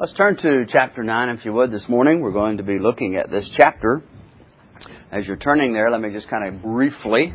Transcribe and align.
Let's 0.00 0.14
turn 0.14 0.38
to 0.38 0.64
chapter 0.66 1.02
9, 1.02 1.28
if 1.28 1.44
you 1.44 1.52
would, 1.52 1.70
this 1.70 1.86
morning. 1.86 2.22
We're 2.22 2.32
going 2.32 2.56
to 2.56 2.62
be 2.62 2.78
looking 2.78 3.16
at 3.16 3.30
this 3.30 3.52
chapter. 3.54 4.02
As 5.12 5.26
you're 5.26 5.36
turning 5.36 5.74
there, 5.74 5.90
let 5.90 6.00
me 6.00 6.10
just 6.10 6.30
kind 6.30 6.48
of 6.48 6.62
briefly 6.62 7.34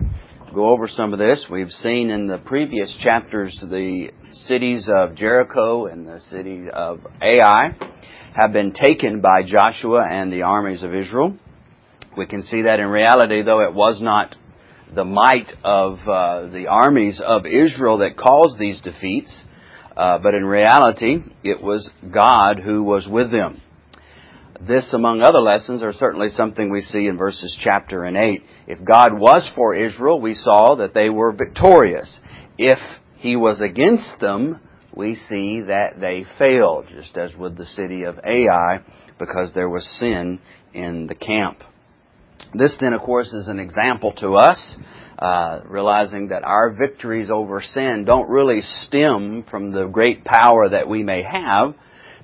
go 0.52 0.70
over 0.70 0.88
some 0.88 1.14
of 1.14 1.20
this. 1.20 1.46
We've 1.48 1.70
seen 1.70 2.10
in 2.10 2.26
the 2.26 2.40
previous 2.40 2.92
chapters 3.04 3.56
the 3.70 4.10
cities 4.32 4.90
of 4.92 5.14
Jericho 5.14 5.86
and 5.86 6.08
the 6.08 6.20
city 6.22 6.64
of 6.74 7.02
Ai 7.22 7.78
have 8.34 8.52
been 8.52 8.74
taken 8.74 9.22
by 9.22 9.44
Joshua 9.46 10.04
and 10.10 10.34
the 10.34 10.42
armies 10.42 10.82
of 10.82 10.96
Israel. 10.96 11.38
We 12.18 12.26
can 12.26 12.42
see 12.42 12.64
that 12.64 12.80
in 12.80 12.88
reality, 12.88 13.44
though 13.44 13.62
it 13.62 13.76
was 13.76 14.02
not 14.02 14.36
the 14.92 15.06
might 15.06 15.54
of 15.64 16.00
uh, 16.00 16.48
the 16.48 16.66
armies 16.68 17.22
of 17.24 17.46
Israel 17.46 18.00
that 18.00 18.18
caused 18.18 18.58
these 18.58 18.82
defeats, 18.82 19.44
uh, 19.96 20.18
but 20.20 20.34
in 20.34 20.46
reality, 20.46 21.18
it 21.44 21.62
was 21.62 21.90
God 22.14 22.60
who 22.60 22.84
was 22.84 23.08
with 23.08 23.32
them. 23.32 23.62
This, 24.60 24.94
among 24.94 25.22
other 25.22 25.40
lessons, 25.40 25.84
are 25.84 25.94
certainly 25.94 26.30
something 26.30 26.72
we 26.72 26.82
see 26.82 27.08
in 27.08 27.18
verses 27.18 27.58
chapter 27.62 28.04
and 28.04 28.16
8. 28.16 28.44
If 28.68 28.86
God 28.86 29.14
was 29.14 29.50
for 29.54 29.76
Israel, 29.76 30.20
we 30.22 30.34
saw 30.34 30.76
that 30.76 30.94
they 30.94 31.10
were 31.10 31.32
victorious. 31.32 32.20
If 32.58 32.80
He 33.18 33.36
was 33.36 33.62
against 33.62 34.20
them, 34.22 34.60
we 34.96 35.16
see 35.30 35.62
that 35.62 36.00
they 36.00 36.26
failed, 36.40 36.88
just 36.90 37.18
as 37.18 37.36
with 37.36 37.58
the 37.58 37.66
city 37.66 38.04
of 38.04 38.20
Ai, 38.24 38.82
because 39.20 39.52
there 39.54 39.70
was 39.70 39.86
sin 40.00 40.40
in 40.74 41.08
the 41.08 41.16
camp. 41.16 41.62
This 42.54 42.78
then, 42.80 42.94
of 42.94 43.02
course, 43.02 43.34
is 43.34 43.48
an 43.48 43.60
example 43.60 44.14
to 44.18 44.36
us, 44.36 44.78
uh, 45.18 45.62
realizing 45.66 46.28
that 46.30 46.44
our 46.44 46.72
victories 46.72 47.30
over 47.32 47.62
sin 47.62 48.04
don't 48.06 48.30
really 48.30 48.62
stem 48.62 49.46
from 49.50 49.72
the 49.72 49.86
great 49.86 50.24
power 50.26 50.70
that 50.70 50.90
we 50.90 51.04
may 51.04 51.24
have. 51.24 51.74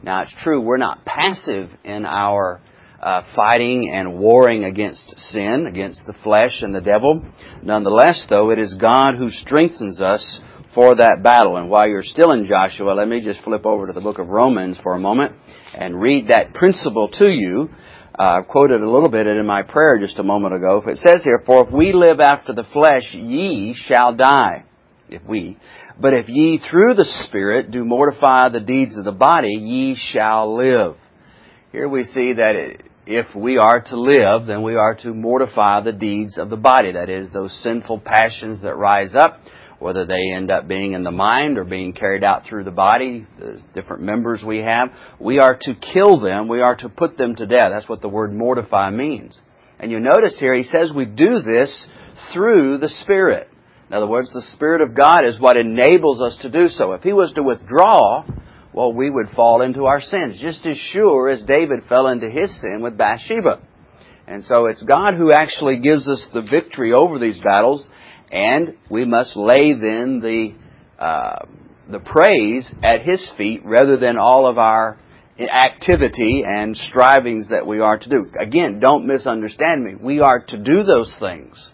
Now, 0.03 0.23
it's 0.23 0.33
true, 0.43 0.61
we're 0.61 0.77
not 0.77 1.05
passive 1.05 1.69
in 1.83 2.05
our 2.05 2.61
uh, 3.01 3.23
fighting 3.35 3.89
and 3.91 4.20
warring 4.20 4.63
against 4.63 5.17
sin, 5.17 5.65
against 5.67 6.05
the 6.05 6.13
flesh 6.23 6.61
and 6.61 6.73
the 6.73 6.81
devil. 6.81 7.23
Nonetheless, 7.63 8.25
though, 8.29 8.51
it 8.51 8.59
is 8.59 8.75
God 8.79 9.15
who 9.15 9.29
strengthens 9.29 10.01
us 10.01 10.41
for 10.76 10.95
that 10.95 11.23
battle. 11.23 11.57
And 11.57 11.70
while 11.70 11.87
you're 11.87 12.03
still 12.03 12.31
in 12.31 12.45
Joshua, 12.45 12.93
let 12.93 13.07
me 13.07 13.21
just 13.23 13.43
flip 13.43 13.65
over 13.65 13.87
to 13.87 13.93
the 13.93 14.01
book 14.01 14.20
of 14.20 14.27
Romans 14.27 14.77
for 14.83 14.93
a 14.93 14.99
moment 14.99 15.35
and 15.73 15.99
read 15.99 16.27
that 16.27 16.53
principle 16.53 17.09
to 17.20 17.29
you 17.29 17.70
uh, 18.17 18.41
quoted 18.43 18.81
a 18.81 18.90
little 18.90 19.09
bit 19.09 19.27
in 19.27 19.45
my 19.45 19.62
prayer 19.62 19.99
just 19.99 20.20
a 20.20 20.23
moment 20.23 20.54
ago. 20.54 20.84
It 20.85 20.98
says 20.98 21.23
here, 21.23 21.41
For 21.45 21.67
if 21.67 21.73
we 21.73 21.93
live 21.93 22.20
after 22.20 22.54
the 22.54 22.65
flesh, 22.71 23.13
ye 23.13 23.76
shall 23.76 24.15
die. 24.15 24.65
If 25.09 25.23
we. 25.23 25.57
But 25.99 26.13
if 26.13 26.29
ye 26.29 26.59
through 26.70 26.93
the 26.93 27.05
Spirit 27.27 27.71
do 27.71 27.84
mortify 27.84 28.49
the 28.49 28.62
deeds 28.62 28.98
of 28.98 29.04
the 29.04 29.12
body, 29.12 29.54
ye 29.54 29.95
shall 29.95 30.55
live. 30.55 30.95
Here 31.71 31.87
we 31.87 32.05
see 32.05 32.34
that 32.34 32.77
if 33.05 33.35
we 33.35 33.57
are 33.57 33.82
to 33.82 33.99
live, 33.99 34.48
then 34.48 34.63
we 34.63 34.76
are 34.76 34.95
to 34.95 35.13
mortify 35.13 35.82
the 35.82 35.91
deeds 35.91 36.37
of 36.37 36.49
the 36.49 36.57
body. 36.57 36.93
That 36.93 37.09
is, 37.09 37.32
those 37.32 37.54
sinful 37.62 37.99
passions 37.99 38.62
that 38.62 38.76
rise 38.76 39.15
up 39.15 39.41
whether 39.82 40.05
they 40.05 40.32
end 40.32 40.51
up 40.51 40.68
being 40.68 40.93
in 40.93 41.04
the 41.04 41.12
mind 41.12 41.57
or 41.57 41.63
being 41.63 41.91
carried 41.91 42.24
out 42.24 42.43
through 42.46 42.63
the 42.63 42.71
body, 42.71 43.26
the 43.40 43.60
different 43.74 44.04
members 44.04 44.43
we 44.46 44.60
have, 44.60 44.90
we 45.20 45.40
are 45.40 45.57
to 45.60 45.73
kill 45.73 46.20
them, 46.20 46.48
we 46.48 46.62
are 46.62 46.76
to 46.76 46.88
put 46.88 47.18
them 47.18 47.35
to 47.35 47.48
death. 47.48 47.71
That's 47.73 47.90
what 47.90 48.01
the 48.01 48.07
word 48.07 48.32
mortify 48.32 48.91
means. 48.91 49.40
And 49.79 49.91
you 49.91 49.99
notice 49.99 50.38
here, 50.40 50.54
he 50.54 50.63
says 50.63 50.91
we 50.96 51.05
do 51.05 51.40
this 51.40 51.88
through 52.32 52.77
the 52.77 52.90
Spirit. 52.90 53.49
In 53.88 53.96
other 53.96 54.07
words, 54.07 54.32
the 54.32 54.43
Spirit 54.54 54.82
of 54.82 54.96
God 54.96 55.26
is 55.26 55.40
what 55.40 55.57
enables 55.57 56.21
us 56.21 56.38
to 56.43 56.51
do 56.51 56.70
so. 56.70 56.93
If 56.93 57.01
he 57.01 57.12
was 57.12 57.34
to 57.34 57.43
withdraw, 57.43 58.23
well, 58.73 58.93
we 58.93 59.10
would 59.10 59.29
fall 59.35 59.63
into 59.63 59.85
our 59.85 59.99
sins, 59.99 60.40
just 60.40 60.66
as 60.68 60.77
sure 60.77 61.27
as 61.27 61.43
David 61.43 61.79
fell 61.90 62.07
into 62.07 62.29
his 62.29 62.55
sin 62.62 62.82
with 62.82 62.98
Bathsheba. 62.98 63.60
And 64.28 64.44
so 64.44 64.68
it's 64.68 64.84
God 64.84 65.16
who 65.18 65.31
actually 65.31 65.79
gives 65.79 66.07
us 66.07 66.25
the 66.34 66.41
victory 66.44 66.94
over 66.94 67.18
these 67.18 67.40
battles 67.40 67.85
and 68.31 68.75
we 68.89 69.05
must 69.05 69.35
lay 69.35 69.73
then 69.73 70.19
the 70.21 70.55
uh, 71.03 71.45
the 71.89 71.99
praise 71.99 72.73
at 72.83 73.01
His 73.01 73.29
feet 73.37 73.61
rather 73.65 73.97
than 73.97 74.17
all 74.17 74.45
of 74.45 74.57
our 74.57 74.97
activity 75.39 76.43
and 76.45 76.75
strivings 76.75 77.49
that 77.49 77.65
we 77.65 77.79
are 77.79 77.97
to 77.97 78.09
do. 78.09 78.31
Again, 78.39 78.79
don't 78.79 79.07
misunderstand 79.07 79.83
me. 79.83 79.95
We 79.95 80.19
are 80.19 80.39
to 80.39 80.57
do 80.57 80.83
those 80.83 81.13
things. 81.19 81.71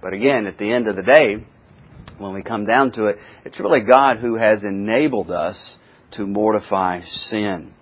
But 0.00 0.12
again, 0.12 0.46
at 0.46 0.58
the 0.58 0.72
end 0.72 0.88
of 0.88 0.96
the 0.96 1.02
day, 1.02 1.46
when 2.18 2.34
we 2.34 2.42
come 2.42 2.66
down 2.66 2.92
to 2.92 3.06
it, 3.06 3.16
it's 3.44 3.60
really 3.60 3.80
God 3.80 4.18
who 4.18 4.36
has 4.36 4.62
enabled 4.62 5.30
us 5.30 5.76
to 6.12 6.26
mortify 6.26 7.02
sin. 7.28 7.74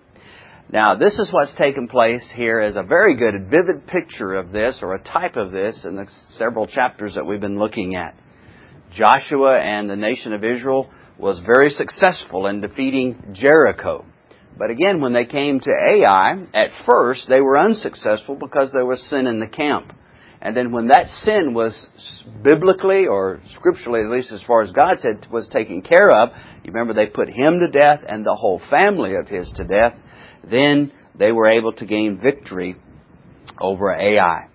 Now, 0.72 0.94
this 0.94 1.18
is 1.18 1.28
what's 1.30 1.54
taken 1.56 1.86
place 1.86 2.24
here 2.34 2.58
as 2.58 2.76
a 2.76 2.82
very 2.82 3.14
good, 3.14 3.50
vivid 3.50 3.86
picture 3.86 4.34
of 4.34 4.52
this, 4.52 4.78
or 4.80 4.94
a 4.94 5.04
type 5.04 5.36
of 5.36 5.52
this, 5.52 5.84
in 5.84 5.96
the 5.96 6.06
several 6.36 6.66
chapters 6.66 7.14
that 7.14 7.26
we've 7.26 7.42
been 7.42 7.58
looking 7.58 7.94
at. 7.94 8.16
Joshua 8.96 9.60
and 9.60 9.90
the 9.90 9.96
nation 9.96 10.32
of 10.32 10.42
Israel 10.42 10.90
was 11.18 11.40
very 11.44 11.68
successful 11.68 12.46
in 12.46 12.62
defeating 12.62 13.34
Jericho. 13.34 14.06
But 14.56 14.70
again, 14.70 15.02
when 15.02 15.12
they 15.12 15.26
came 15.26 15.60
to 15.60 15.70
Ai, 15.70 16.46
at 16.54 16.70
first 16.86 17.28
they 17.28 17.42
were 17.42 17.58
unsuccessful 17.58 18.36
because 18.36 18.72
there 18.72 18.86
was 18.86 19.02
sin 19.10 19.26
in 19.26 19.40
the 19.40 19.46
camp. 19.46 19.92
And 20.40 20.56
then 20.56 20.72
when 20.72 20.88
that 20.88 21.06
sin 21.06 21.52
was 21.52 21.88
biblically 22.42 23.06
or 23.06 23.40
scripturally, 23.54 24.00
at 24.00 24.10
least 24.10 24.32
as 24.32 24.42
far 24.42 24.62
as 24.62 24.72
God 24.72 24.98
said, 24.98 25.26
was 25.30 25.48
taken 25.50 25.82
care 25.82 26.10
of, 26.10 26.30
you 26.64 26.72
remember 26.72 26.94
they 26.94 27.06
put 27.06 27.28
him 27.28 27.60
to 27.60 27.68
death 27.68 28.00
and 28.08 28.24
the 28.24 28.34
whole 28.34 28.60
family 28.70 29.14
of 29.16 29.28
his 29.28 29.52
to 29.56 29.64
death 29.64 29.94
then 30.48 30.92
they 31.14 31.32
were 31.32 31.48
able 31.48 31.72
to 31.74 31.86
gain 31.86 32.18
victory 32.22 32.76
over 33.60 33.92
Ai. 33.92 34.48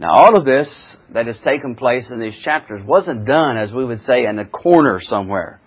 Now 0.00 0.12
all 0.12 0.36
of 0.36 0.44
this 0.44 0.96
that 1.12 1.26
has 1.26 1.40
taken 1.44 1.76
place 1.76 2.10
in 2.10 2.20
these 2.20 2.38
chapters 2.42 2.82
wasn't 2.84 3.26
done, 3.26 3.56
as 3.56 3.72
we 3.72 3.84
would 3.84 4.00
say, 4.00 4.26
in 4.26 4.38
a 4.38 4.46
corner 4.46 5.00
somewhere. 5.00 5.60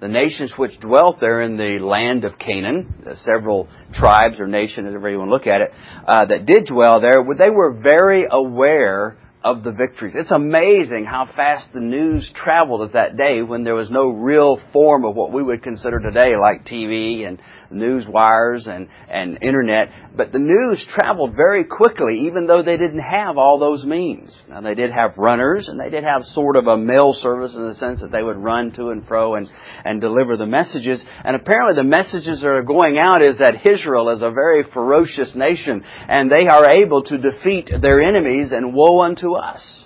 The 0.00 0.08
nations 0.08 0.52
which 0.56 0.80
dwelt 0.80 1.18
there 1.20 1.40
in 1.40 1.56
the 1.56 1.78
land 1.78 2.24
of 2.24 2.38
Canaan, 2.38 3.06
several 3.14 3.68
tribes 3.92 4.40
or 4.40 4.46
nations, 4.46 4.88
however 4.88 5.10
you 5.10 5.18
want 5.18 5.28
to 5.28 5.32
look 5.32 5.46
at 5.46 5.60
it, 5.60 5.70
uh, 6.06 6.26
that 6.26 6.46
did 6.46 6.66
dwell 6.66 7.00
there, 7.00 7.24
they 7.38 7.50
were 7.50 7.72
very 7.72 8.26
aware 8.30 9.16
of 9.44 9.62
the 9.62 9.72
victories. 9.72 10.14
It's 10.16 10.30
amazing 10.30 11.04
how 11.04 11.26
fast 11.36 11.74
the 11.74 11.80
news 11.80 12.32
traveled 12.34 12.80
at 12.80 12.94
that 12.94 13.18
day 13.18 13.42
when 13.42 13.62
there 13.62 13.74
was 13.74 13.90
no 13.90 14.08
real 14.08 14.58
form 14.72 15.04
of 15.04 15.14
what 15.14 15.32
we 15.32 15.42
would 15.42 15.62
consider 15.62 16.00
today 16.00 16.32
like 16.34 16.64
TV 16.64 17.28
and 17.28 17.38
news 17.70 18.06
wires 18.08 18.66
and, 18.66 18.88
and 19.06 19.38
internet. 19.42 19.90
But 20.16 20.32
the 20.32 20.38
news 20.38 20.86
traveled 20.96 21.36
very 21.36 21.64
quickly 21.64 22.20
even 22.20 22.46
though 22.46 22.62
they 22.62 22.78
didn't 22.78 23.02
have 23.02 23.36
all 23.36 23.58
those 23.58 23.84
means. 23.84 24.32
Now 24.48 24.62
they 24.62 24.74
did 24.74 24.90
have 24.90 25.18
runners 25.18 25.68
and 25.68 25.78
they 25.78 25.90
did 25.90 26.04
have 26.04 26.22
sort 26.22 26.56
of 26.56 26.66
a 26.66 26.78
mail 26.78 27.12
service 27.12 27.52
in 27.54 27.68
the 27.68 27.74
sense 27.74 28.00
that 28.00 28.12
they 28.12 28.22
would 28.22 28.38
run 28.38 28.72
to 28.72 28.90
and 28.90 29.06
fro 29.06 29.34
and, 29.34 29.46
and 29.84 30.00
deliver 30.00 30.38
the 30.38 30.46
messages. 30.46 31.04
And 31.22 31.36
apparently 31.36 31.74
the 31.76 31.84
messages 31.86 32.40
that 32.40 32.48
are 32.48 32.62
going 32.62 32.96
out 32.96 33.20
is 33.20 33.36
that 33.36 33.60
Israel 33.70 34.08
is 34.08 34.22
a 34.22 34.30
very 34.30 34.62
ferocious 34.72 35.34
nation 35.36 35.84
and 36.08 36.30
they 36.30 36.46
are 36.46 36.70
able 36.70 37.02
to 37.04 37.18
defeat 37.18 37.70
their 37.82 38.00
enemies 38.00 38.52
and 38.52 38.72
woe 38.72 39.00
unto 39.00 39.33
us. 39.36 39.84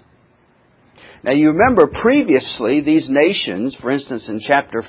Now 1.23 1.33
you 1.33 1.51
remember 1.51 1.87
previously 1.87 2.81
these 2.81 3.09
nations, 3.11 3.77
for 3.81 3.91
instance 3.91 4.29
in 4.29 4.41
chapter 4.41 4.83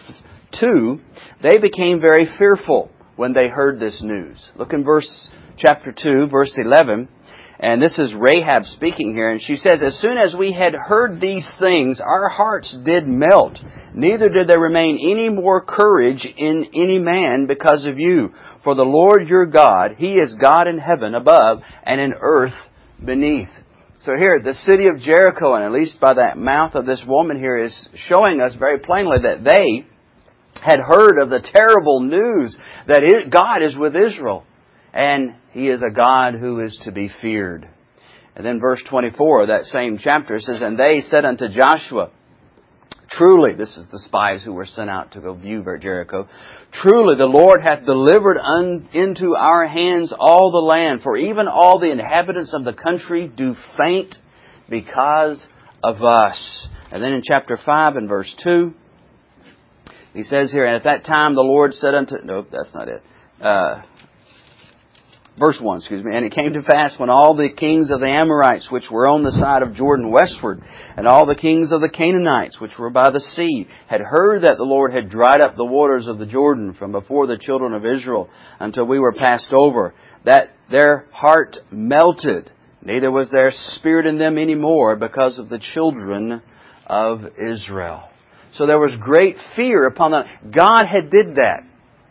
2, 0.59 0.99
they 1.41 1.57
became 1.57 1.99
very 1.99 2.27
fearful 2.37 2.91
when 3.15 3.33
they 3.33 3.47
heard 3.47 3.79
this 3.79 4.01
news. 4.03 4.49
Look 4.55 4.73
in 4.73 4.83
verse 4.83 5.29
chapter 5.57 5.91
2, 5.91 6.27
verse 6.27 6.57
11. 6.57 7.09
And 7.61 7.81
this 7.81 7.99
is 7.99 8.13
Rahab 8.13 8.63
speaking 8.63 9.13
here, 9.13 9.29
and 9.29 9.41
she 9.41 9.57
says, 9.57 9.81
As 9.83 9.99
soon 9.99 10.17
as 10.17 10.33
we 10.37 10.53
had 10.53 10.73
heard 10.73 11.19
these 11.19 11.51
things, 11.59 11.99
our 11.99 12.29
hearts 12.29 12.77
did 12.85 13.05
melt. 13.05 13.59
Neither 13.93 14.29
did 14.29 14.47
there 14.47 14.61
remain 14.61 14.97
any 14.97 15.27
more 15.27 15.61
courage 15.61 16.25
in 16.37 16.67
any 16.73 16.99
man 16.99 17.47
because 17.47 17.85
of 17.85 17.99
you. 17.99 18.33
For 18.63 18.75
the 18.75 18.83
Lord 18.83 19.27
your 19.27 19.45
God, 19.45 19.95
He 19.97 20.13
is 20.13 20.35
God 20.41 20.69
in 20.69 20.77
heaven 20.77 21.15
above 21.15 21.59
and 21.83 21.99
in 21.99 22.13
earth 22.21 22.53
beneath. 23.03 23.49
So 24.01 24.13
here, 24.17 24.39
the 24.41 24.53
city 24.53 24.87
of 24.87 24.99
Jericho, 24.99 25.55
and 25.55 25.63
at 25.63 25.73
least 25.73 25.99
by 25.99 26.13
the 26.13 26.35
mouth 26.35 26.75
of 26.75 26.85
this 26.85 27.03
woman 27.05 27.37
here, 27.37 27.57
is 27.57 27.89
showing 28.07 28.39
us 28.39 28.55
very 28.55 28.79
plainly 28.79 29.17
that 29.23 29.43
they 29.43 29.85
had 30.61 30.79
heard 30.79 31.21
of 31.21 31.29
the 31.29 31.41
terrible 31.53 32.01
news 32.01 32.55
that 32.87 33.29
God 33.29 33.61
is 33.61 33.75
with 33.77 33.97
Israel. 33.97 34.45
And 34.93 35.35
He 35.51 35.67
is 35.67 35.83
a 35.83 35.93
God 35.93 36.35
who 36.35 36.61
is 36.61 36.79
to 36.85 36.93
be 36.93 37.11
feared. 37.21 37.67
And 38.35 38.45
then 38.45 38.61
verse 38.61 38.81
24 38.89 39.41
of 39.41 39.47
that 39.49 39.65
same 39.65 39.97
chapter 40.01 40.39
says, 40.39 40.61
And 40.61 40.79
they 40.79 41.01
said 41.01 41.25
unto 41.25 41.49
Joshua, 41.49 42.11
Truly, 43.11 43.53
this 43.55 43.75
is 43.75 43.87
the 43.91 43.99
spies 43.99 44.43
who 44.43 44.53
were 44.53 44.65
sent 44.65 44.89
out 44.89 45.13
to 45.13 45.21
go 45.21 45.33
view 45.33 45.63
Jericho. 45.81 46.27
Truly, 46.71 47.15
the 47.15 47.25
Lord 47.25 47.61
hath 47.61 47.85
delivered 47.85 48.37
un, 48.37 48.87
into 48.93 49.35
our 49.35 49.67
hands 49.67 50.13
all 50.17 50.51
the 50.51 50.59
land, 50.59 51.01
for 51.01 51.17
even 51.17 51.47
all 51.47 51.79
the 51.79 51.91
inhabitants 51.91 52.53
of 52.53 52.63
the 52.63 52.73
country 52.73 53.27
do 53.27 53.55
faint 53.77 54.15
because 54.69 55.43
of 55.83 56.03
us. 56.03 56.67
And 56.91 57.03
then 57.03 57.13
in 57.13 57.21
chapter 57.23 57.57
5 57.63 57.95
and 57.95 58.07
verse 58.07 58.33
2, 58.43 58.73
he 60.13 60.23
says 60.23 60.51
here, 60.51 60.65
And 60.65 60.75
at 60.75 60.83
that 60.83 61.05
time 61.05 61.35
the 61.35 61.41
Lord 61.41 61.73
said 61.73 61.95
unto, 61.95 62.15
nope, 62.23 62.47
that's 62.51 62.73
not 62.73 62.89
it. 62.89 63.03
Uh, 63.41 63.81
verse 65.39 65.57
1, 65.59 65.77
excuse 65.77 66.03
me. 66.03 66.15
And 66.15 66.25
it 66.25 66.33
came 66.33 66.53
to 66.53 66.61
pass 66.61 66.93
when 66.97 67.09
all 67.09 67.35
the 67.35 67.49
kings 67.49 67.89
of 67.91 68.01
the 68.01 68.07
Amorites, 68.07 68.69
which 68.69 68.91
were 68.91 69.07
on 69.07 69.23
the 69.23 69.31
side 69.31 69.63
of 69.63 69.73
Jordan 69.73 70.11
westward, 70.11 70.61
and 70.97 71.07
all 71.07 71.25
the 71.25 71.35
kings 71.35 71.71
of 71.71 71.81
the 71.81 71.89
Canaanites, 71.89 72.59
which 72.59 72.77
were 72.77 72.89
by 72.89 73.09
the 73.09 73.19
sea, 73.19 73.67
had 73.87 74.01
heard 74.01 74.43
that 74.43 74.57
the 74.57 74.63
Lord 74.63 74.91
had 74.93 75.09
dried 75.09 75.41
up 75.41 75.55
the 75.55 75.65
waters 75.65 76.07
of 76.07 76.19
the 76.19 76.25
Jordan 76.25 76.73
from 76.73 76.91
before 76.91 77.25
the 77.25 77.37
children 77.37 77.73
of 77.73 77.85
Israel 77.85 78.29
until 78.59 78.85
we 78.85 78.99
were 78.99 79.13
passed 79.13 79.53
over, 79.53 79.93
that 80.25 80.49
their 80.69 81.05
heart 81.11 81.57
melted, 81.71 82.51
neither 82.83 83.09
was 83.09 83.31
there 83.31 83.51
spirit 83.51 84.05
in 84.05 84.17
them 84.19 84.37
any 84.37 84.55
more 84.55 84.95
because 84.95 85.39
of 85.39 85.49
the 85.49 85.61
children 85.73 86.41
of 86.85 87.21
Israel. 87.37 88.09
So 88.55 88.65
there 88.65 88.79
was 88.79 88.95
great 88.99 89.37
fear 89.55 89.85
upon 89.85 90.11
them. 90.11 90.25
God 90.55 90.85
had 90.85 91.11
did 91.11 91.35
that. 91.35 91.63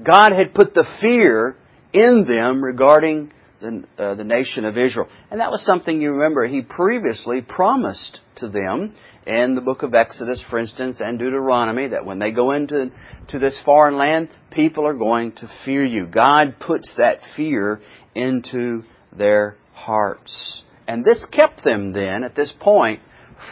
God 0.03 0.33
had 0.33 0.55
put 0.55 0.75
the 0.75 0.87
fear 1.01 1.57
in 1.93 2.27
them 2.29 2.63
regarding 2.63 3.33
the, 3.61 3.85
uh, 3.99 4.15
the 4.15 4.25
nation 4.25 4.65
of 4.65 4.77
Israel. 4.77 5.09
And 5.31 5.41
that 5.41 5.51
was 5.51 5.65
something 5.65 6.01
you 6.01 6.13
remember 6.13 6.47
he 6.47 6.63
previously 6.63 7.43
promised 7.43 8.21
to 8.37 8.49
them 8.49 8.95
in 9.27 9.55
the 9.55 9.61
book 9.61 9.83
of 9.83 9.95
Exodus, 9.95 10.43
for 10.49 10.59
instance, 10.59 11.01
and 11.01 11.19
Deuteronomy, 11.19 11.89
that 11.89 12.07
when 12.07 12.19
they 12.19 12.31
go 12.31 12.53
into 12.53 12.91
to 13.29 13.39
this 13.39 13.59
foreign 13.65 13.97
land, 13.97 14.29
people 14.51 14.87
are 14.87 14.95
going 14.95 15.33
to 15.33 15.51
fear 15.65 15.85
you. 15.85 16.07
God 16.07 16.57
puts 16.61 16.95
that 16.97 17.19
fear 17.37 17.81
into 18.15 18.85
their 19.17 19.57
hearts. 19.75 20.63
And 20.87 21.05
this 21.05 21.27
kept 21.31 21.63
them 21.65 21.93
then, 21.93 22.25
at 22.25 22.35
this 22.35 22.55
point, 22.59 23.01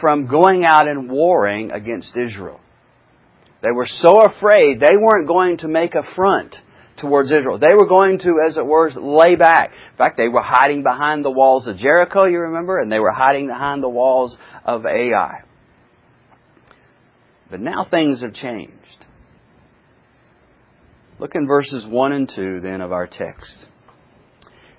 from 0.01 0.27
going 0.27 0.65
out 0.65 0.87
and 0.87 1.09
warring 1.09 1.71
against 1.71 2.17
Israel. 2.17 2.59
They 3.61 3.71
were 3.71 3.87
so 3.87 4.21
afraid 4.21 4.79
they 4.79 4.97
weren't 4.99 5.27
going 5.27 5.57
to 5.59 5.67
make 5.67 5.93
a 5.95 6.15
front 6.15 6.55
towards 6.97 7.31
Israel. 7.31 7.59
They 7.59 7.75
were 7.75 7.87
going 7.87 8.19
to, 8.19 8.41
as 8.47 8.57
it 8.57 8.65
were, 8.65 8.91
lay 8.91 9.35
back. 9.35 9.71
In 9.91 9.97
fact, 9.97 10.17
they 10.17 10.27
were 10.27 10.41
hiding 10.43 10.83
behind 10.83 11.23
the 11.23 11.31
walls 11.31 11.67
of 11.67 11.77
Jericho, 11.77 12.25
you 12.25 12.39
remember, 12.39 12.79
and 12.79 12.91
they 12.91 12.99
were 12.99 13.11
hiding 13.11 13.47
behind 13.47 13.83
the 13.83 13.89
walls 13.89 14.37
of 14.65 14.85
Ai. 14.85 15.43
But 17.49 17.61
now 17.61 17.87
things 17.89 18.21
have 18.21 18.33
changed. 18.33 18.73
Look 21.19 21.33
in 21.33 21.47
verses 21.47 21.85
1 21.87 22.11
and 22.11 22.31
2 22.33 22.59
then 22.61 22.81
of 22.81 22.91
our 22.91 23.07
text. 23.07 23.65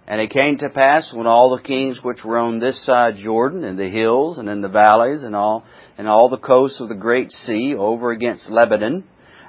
And 0.07 0.21
it 0.21 0.31
came 0.31 0.57
to 0.59 0.71
pass 0.71 1.13
when 1.13 1.27
all 1.27 1.55
the 1.55 1.63
kings 1.63 2.01
which 2.03 2.25
were 2.25 2.39
on 2.39 2.61
this 2.61 2.85
side 2.87 3.17
Jordan, 3.23 3.63
in 3.63 3.77
the 3.77 3.91
hills 3.91 4.39
and 4.39 4.49
in 4.49 4.63
the 4.63 4.69
valleys 4.69 5.23
and 5.23 5.37
all 5.37 5.65
and 5.99 6.09
all 6.09 6.31
the 6.31 6.39
coasts 6.39 6.81
of 6.81 6.89
the 6.89 6.95
great 6.95 7.31
sea 7.31 7.75
over 7.77 8.11
against 8.11 8.51
Lebanon, 8.51 9.05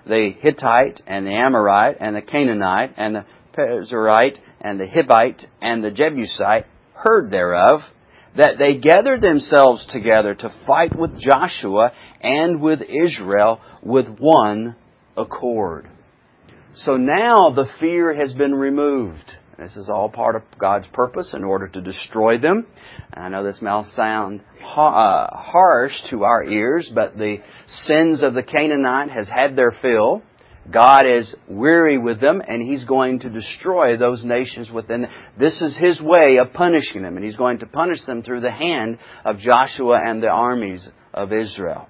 the 0.09 0.33
Hittite 0.39 1.01
and 1.07 1.25
the 1.25 1.31
Amorite 1.31 1.97
and 1.99 2.15
the 2.15 2.21
Canaanite 2.21 2.95
and 2.97 3.15
the 3.15 3.25
Perizzite 3.55 4.37
and 4.59 4.79
the 4.79 4.85
Hivite 4.85 5.45
and 5.61 5.83
the 5.83 5.91
Jebusite 5.91 6.65
heard 6.93 7.31
thereof, 7.31 7.81
that 8.35 8.57
they 8.57 8.77
gathered 8.77 9.21
themselves 9.21 9.87
together 9.91 10.35
to 10.35 10.53
fight 10.67 10.95
with 10.95 11.19
Joshua 11.19 11.91
and 12.21 12.61
with 12.61 12.81
Israel 12.81 13.61
with 13.81 14.07
one 14.19 14.75
accord. 15.15 15.89
So 16.85 16.97
now 16.97 17.49
the 17.49 17.67
fear 17.79 18.13
has 18.13 18.33
been 18.33 18.53
removed. 18.53 19.37
This 19.59 19.75
is 19.75 19.89
all 19.89 20.09
part 20.09 20.37
of 20.37 20.43
God's 20.57 20.87
purpose 20.93 21.33
in 21.33 21.43
order 21.43 21.67
to 21.67 21.81
destroy 21.81 22.37
them. 22.37 22.65
I 23.13 23.27
know 23.27 23.43
this 23.43 23.61
may 23.61 23.83
sound 23.93 24.41
uh, 24.61 25.27
harsh 25.35 25.93
to 26.11 26.23
our 26.23 26.43
ears, 26.45 26.89
but 26.93 27.17
the 27.17 27.37
sins 27.67 28.23
of 28.23 28.33
the 28.33 28.43
Canaanite 28.43 29.11
has 29.11 29.27
had 29.27 29.57
their 29.57 29.75
fill. 29.81 30.23
God 30.71 31.05
is 31.05 31.35
weary 31.47 31.97
with 31.97 32.21
them, 32.21 32.41
and 32.47 32.61
He's 32.61 32.85
going 32.85 33.19
to 33.21 33.29
destroy 33.29 33.97
those 33.97 34.23
nations 34.23 34.71
within. 34.71 35.07
This 35.37 35.61
is 35.61 35.77
His 35.77 36.01
way 36.01 36.37
of 36.37 36.53
punishing 36.53 37.01
them, 37.01 37.17
and 37.17 37.25
He's 37.25 37.35
going 37.35 37.59
to 37.59 37.65
punish 37.65 38.03
them 38.05 38.23
through 38.23 38.41
the 38.41 38.51
hand 38.51 38.97
of 39.25 39.39
Joshua 39.39 39.99
and 40.05 40.23
the 40.23 40.29
armies 40.29 40.87
of 41.13 41.33
Israel. 41.33 41.89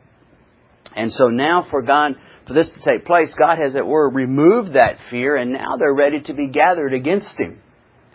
And 0.96 1.12
so 1.12 1.28
now 1.28 1.68
for 1.70 1.82
God 1.82 2.16
for 2.50 2.56
this 2.56 2.72
to 2.72 2.92
take 2.92 3.06
place, 3.06 3.32
God 3.38 3.60
has, 3.60 3.74
as 3.74 3.76
it 3.76 3.86
were, 3.86 4.10
removed 4.10 4.74
that 4.74 4.98
fear, 5.12 5.36
and 5.36 5.54
now 5.54 5.78
they're 5.78 5.94
ready 5.94 6.20
to 6.22 6.34
be 6.34 6.50
gathered 6.50 6.96
against 6.96 7.40
Him, 7.40 7.62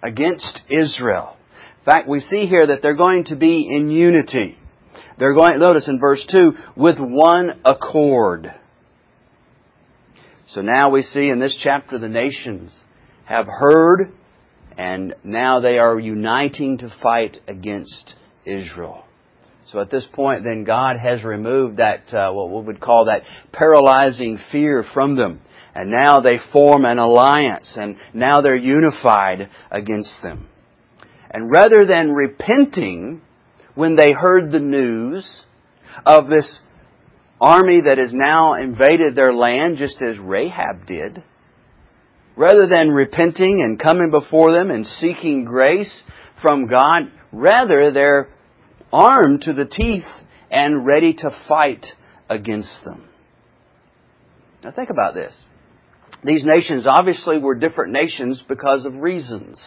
against 0.02 0.60
Israel. 0.68 1.36
In 1.78 1.84
fact, 1.84 2.08
we 2.08 2.18
see 2.18 2.46
here 2.46 2.66
that 2.66 2.82
they're 2.82 2.96
going 2.96 3.26
to 3.26 3.36
be 3.36 3.68
in 3.70 3.92
unity. 3.92 4.58
They're 5.20 5.36
going, 5.36 5.60
notice 5.60 5.86
in 5.86 6.00
verse 6.00 6.26
2, 6.28 6.52
with 6.76 6.98
one 6.98 7.60
accord. 7.64 8.52
So 10.48 10.62
now 10.62 10.90
we 10.90 11.02
see 11.02 11.28
in 11.28 11.38
this 11.38 11.56
chapter 11.62 12.00
the 12.00 12.08
nations 12.08 12.74
have 13.26 13.46
heard 13.46 14.12
and 14.76 15.14
now 15.22 15.60
they 15.60 15.78
are 15.78 15.96
uniting 15.96 16.78
to 16.78 16.92
fight 17.00 17.36
against 17.46 18.16
Israel. 18.44 19.04
So 19.72 19.80
at 19.80 19.90
this 19.90 20.06
point, 20.12 20.44
then 20.44 20.64
God 20.64 20.96
has 20.98 21.24
removed 21.24 21.78
that, 21.78 22.12
uh, 22.12 22.32
what 22.32 22.50
we 22.50 22.66
would 22.66 22.80
call 22.80 23.06
that 23.06 23.22
paralyzing 23.52 24.38
fear 24.52 24.84
from 24.92 25.16
them. 25.16 25.40
And 25.74 25.90
now 25.90 26.20
they 26.20 26.38
form 26.52 26.84
an 26.84 26.98
alliance 26.98 27.76
and 27.76 27.96
now 28.12 28.40
they're 28.40 28.54
unified 28.54 29.48
against 29.70 30.16
them. 30.22 30.48
And 31.30 31.50
rather 31.50 31.84
than 31.84 32.12
repenting 32.12 33.22
when 33.74 33.96
they 33.96 34.12
heard 34.12 34.52
the 34.52 34.60
news 34.60 35.42
of 36.06 36.28
this 36.28 36.60
army 37.40 37.82
that 37.86 37.98
has 37.98 38.12
now 38.12 38.54
invaded 38.54 39.16
their 39.16 39.34
land 39.34 39.78
just 39.78 40.00
as 40.00 40.16
Rahab 40.18 40.86
did, 40.86 41.22
rather 42.36 42.68
than 42.68 42.90
repenting 42.90 43.62
and 43.62 43.80
coming 43.80 44.10
before 44.10 44.52
them 44.52 44.70
and 44.70 44.86
seeking 44.86 45.44
grace 45.44 46.02
from 46.40 46.68
God, 46.68 47.10
rather 47.32 47.90
they're 47.90 48.28
armed 48.94 49.42
to 49.42 49.52
the 49.52 49.66
teeth 49.66 50.04
and 50.52 50.86
ready 50.86 51.14
to 51.14 51.30
fight 51.48 51.84
against 52.30 52.84
them. 52.84 53.08
Now 54.62 54.70
think 54.70 54.88
about 54.88 55.14
this. 55.14 55.34
These 56.22 56.46
nations 56.46 56.86
obviously 56.86 57.38
were 57.38 57.56
different 57.56 57.92
nations 57.92 58.42
because 58.48 58.86
of 58.86 58.94
reasons. 58.94 59.60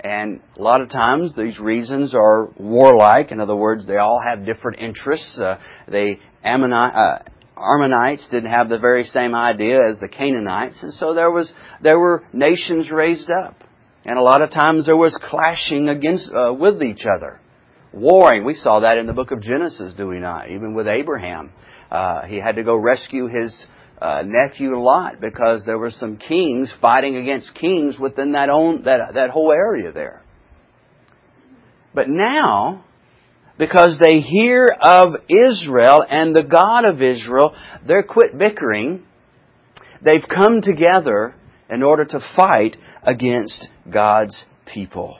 And 0.00 0.40
a 0.56 0.62
lot 0.62 0.80
of 0.80 0.88
times 0.88 1.36
these 1.36 1.58
reasons 1.58 2.14
are 2.14 2.48
warlike. 2.58 3.30
In 3.30 3.40
other 3.40 3.54
words, 3.54 3.86
they 3.86 3.98
all 3.98 4.20
have 4.24 4.46
different 4.46 4.78
interests. 4.80 5.38
Uh, 5.38 5.58
the 5.86 6.14
uh, 6.42 7.18
Ammonites 7.56 8.28
didn't 8.30 8.50
have 8.50 8.70
the 8.70 8.78
very 8.78 9.04
same 9.04 9.34
idea 9.34 9.80
as 9.86 9.98
the 10.00 10.08
Canaanites, 10.08 10.82
and 10.82 10.92
so 10.94 11.14
there 11.14 11.30
was 11.30 11.52
there 11.82 11.98
were 11.98 12.24
nations 12.32 12.90
raised 12.90 13.30
up, 13.30 13.56
and 14.04 14.18
a 14.18 14.22
lot 14.22 14.42
of 14.42 14.50
times 14.50 14.86
there 14.86 14.96
was 14.96 15.18
clashing 15.22 15.88
against 15.88 16.30
uh, 16.32 16.52
with 16.52 16.82
each 16.82 17.04
other 17.06 17.40
warring. 17.96 18.44
We 18.44 18.54
saw 18.54 18.80
that 18.80 18.98
in 18.98 19.06
the 19.06 19.12
book 19.12 19.30
of 19.30 19.40
Genesis, 19.40 19.94
do 19.96 20.06
we 20.06 20.18
not? 20.18 20.50
Even 20.50 20.74
with 20.74 20.86
Abraham. 20.86 21.50
Uh, 21.90 22.22
he 22.26 22.36
had 22.36 22.56
to 22.56 22.62
go 22.62 22.76
rescue 22.76 23.26
his 23.26 23.66
uh, 24.00 24.22
nephew 24.24 24.78
Lot 24.78 25.20
because 25.20 25.62
there 25.64 25.78
were 25.78 25.90
some 25.90 26.18
kings 26.18 26.72
fighting 26.80 27.16
against 27.16 27.54
kings 27.54 27.98
within 27.98 28.32
that, 28.32 28.50
own, 28.50 28.82
that, 28.84 29.14
that 29.14 29.30
whole 29.30 29.52
area 29.52 29.92
there. 29.92 30.22
But 31.94 32.08
now, 32.08 32.84
because 33.58 33.98
they 33.98 34.20
hear 34.20 34.68
of 34.84 35.14
Israel 35.28 36.04
and 36.08 36.36
the 36.36 36.44
God 36.44 36.84
of 36.84 37.00
Israel, 37.00 37.56
they're 37.86 38.02
quit 38.02 38.36
bickering. 38.36 39.04
They've 40.02 40.24
come 40.28 40.60
together 40.60 41.34
in 41.70 41.82
order 41.82 42.04
to 42.04 42.20
fight 42.36 42.76
against 43.02 43.68
God's 43.90 44.44
people. 44.66 45.18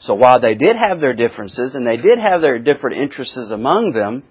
So 0.00 0.14
while 0.14 0.40
they 0.40 0.54
did 0.54 0.76
have 0.76 1.00
their 1.00 1.14
differences 1.14 1.74
and 1.74 1.86
they 1.86 1.96
did 1.96 2.18
have 2.18 2.40
their 2.40 2.58
different 2.58 2.98
interests 2.98 3.50
among 3.50 3.92
them, 3.92 4.22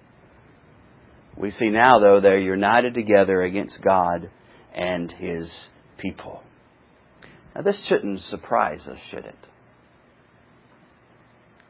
we 1.36 1.50
see 1.50 1.70
now, 1.70 1.98
though, 1.98 2.20
they're 2.20 2.38
united 2.38 2.94
together 2.94 3.42
against 3.42 3.80
God 3.82 4.30
and 4.74 5.12
His 5.12 5.68
people. 5.98 6.42
Now, 7.54 7.62
this 7.62 7.86
shouldn't 7.88 8.20
surprise 8.20 8.86
us, 8.86 8.98
should 9.10 9.24
it? 9.24 9.36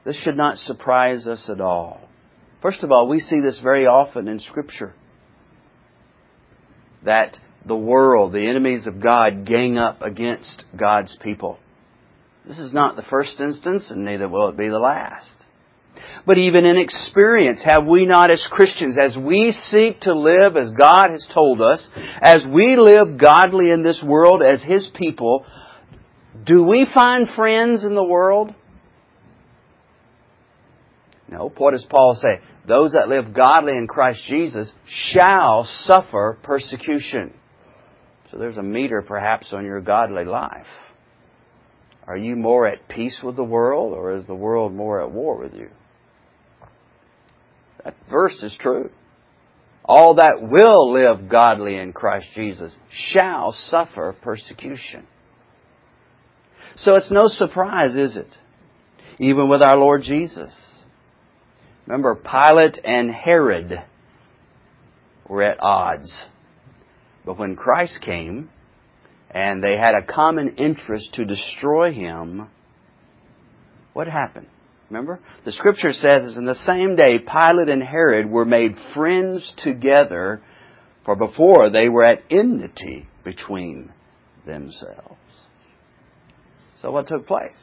This 0.05 0.17
should 0.17 0.37
not 0.37 0.57
surprise 0.57 1.27
us 1.27 1.51
at 1.53 1.61
all. 1.61 2.01
First 2.63 2.83
of 2.83 2.91
all, 2.91 3.09
we 3.09 3.21
see 3.21 3.41
this 3.41 3.61
very 3.63 3.87
often 3.87 4.27
in 4.27 4.41
Scripture 4.41 4.95
that 7.05 7.37
the 7.67 7.77
world, 7.77 8.33
the 8.33 8.49
enemies 8.49 8.87
of 8.87 9.03
God, 9.03 9.45
gang 9.45 9.77
up 9.77 10.03
against 10.03 10.65
God's 10.77 11.17
people. 11.23 11.59
This 12.49 12.59
is 12.59 12.73
not 12.73 12.97
the 12.97 13.03
first 13.03 13.39
instance, 13.41 13.91
and 13.91 14.07
neither 14.07 14.27
will 14.27 14.49
it 14.49 14.57
be 14.57 14.69
the 14.69 14.79
last. 14.79 15.29
But 16.27 16.39
even 16.39 16.65
in 16.65 16.79
experience, 16.79 17.63
have 17.63 17.85
we 17.87 18.07
not 18.07 18.31
as 18.31 18.47
Christians, 18.51 18.97
as 18.99 19.17
we 19.19 19.53
seek 19.53 20.01
to 20.01 20.19
live 20.19 20.57
as 20.57 20.71
God 20.71 21.09
has 21.11 21.29
told 21.35 21.61
us, 21.61 21.87
as 22.23 22.47
we 22.51 22.77
live 22.77 23.19
godly 23.21 23.71
in 23.71 23.83
this 23.83 24.03
world 24.03 24.43
as 24.43 24.63
His 24.63 24.89
people, 24.95 25.45
do 26.47 26.63
we 26.63 26.87
find 26.95 27.29
friends 27.37 27.85
in 27.85 27.95
the 27.95 28.05
world? 28.05 28.55
No. 31.31 31.53
What 31.59 31.73
does 31.73 31.85
Paul 31.85 32.19
say? 32.19 32.41
Those 32.67 32.93
that 32.93 33.09
live 33.09 33.35
godly 33.35 33.77
in 33.77 33.87
Christ 33.87 34.23
Jesus 34.27 34.73
shall 34.87 35.65
suffer 35.65 36.39
persecution. 36.43 37.35
So 38.31 38.39
there's 38.39 38.57
a 38.57 38.63
meter 38.63 39.03
perhaps 39.03 39.53
on 39.53 39.67
your 39.67 39.83
godly 39.83 40.25
life. 40.25 40.67
Are 42.09 42.17
you 42.17 42.37
more 42.37 42.67
at 42.67 42.89
peace 42.89 43.21
with 43.23 43.37
the 43.37 43.45
world, 43.45 43.93
or 43.93 44.17
is 44.17 44.27
the 44.27 44.35
world 44.35 44.73
more 44.73 45.03
at 45.03 45.13
war 45.13 45.37
with 45.37 45.53
you? 45.53 45.69
That 47.85 47.95
verse 48.11 48.43
is 48.43 48.57
true. 48.59 48.91
All 49.85 50.15
that 50.15 50.41
will 50.41 50.91
live 50.91 51.29
godly 51.29 51.77
in 51.77 51.93
Christ 51.93 52.29
Jesus 52.35 52.75
shall 52.91 53.53
suffer 53.53 54.17
persecution. 54.23 55.07
So 56.77 56.95
it's 56.95 57.11
no 57.11 57.27
surprise, 57.27 57.95
is 57.95 58.17
it? 58.17 58.35
Even 59.19 59.51
with 59.51 59.63
our 59.63 59.77
Lord 59.77 60.03
Jesus. 60.03 60.51
Remember, 61.87 62.15
Pilate 62.15 62.79
and 62.85 63.11
Herod 63.11 63.83
were 65.29 65.43
at 65.43 65.61
odds. 65.61 66.25
But 67.27 67.39
when 67.39 67.55
Christ 67.55 68.01
came, 68.03 68.49
and 69.31 69.63
they 69.63 69.77
had 69.77 69.95
a 69.95 70.03
common 70.03 70.57
interest 70.57 71.15
to 71.15 71.25
destroy 71.25 71.93
him, 71.93 72.49
what 73.93 74.07
happened? 74.07 74.47
Remember? 74.91 75.21
The 75.45 75.53
scripture 75.53 75.93
says 75.93 76.37
in 76.37 76.47
the 76.47 76.55
same 76.55 76.97
day 76.97 77.19
Pilate 77.19 77.69
and 77.69 77.83
Herod 77.83 78.31
were 78.31 78.47
made 78.47 78.77
friends 78.95 79.53
together, 79.59 80.41
for 81.05 81.15
before 81.15 81.71
they 81.71 81.89
were 81.89 82.05
at 82.05 82.23
enmity 82.31 83.07
between 83.25 83.93
themselves. 84.47 85.17
So 86.81 86.91
what 86.91 87.09
took 87.09 87.27
place? 87.27 87.57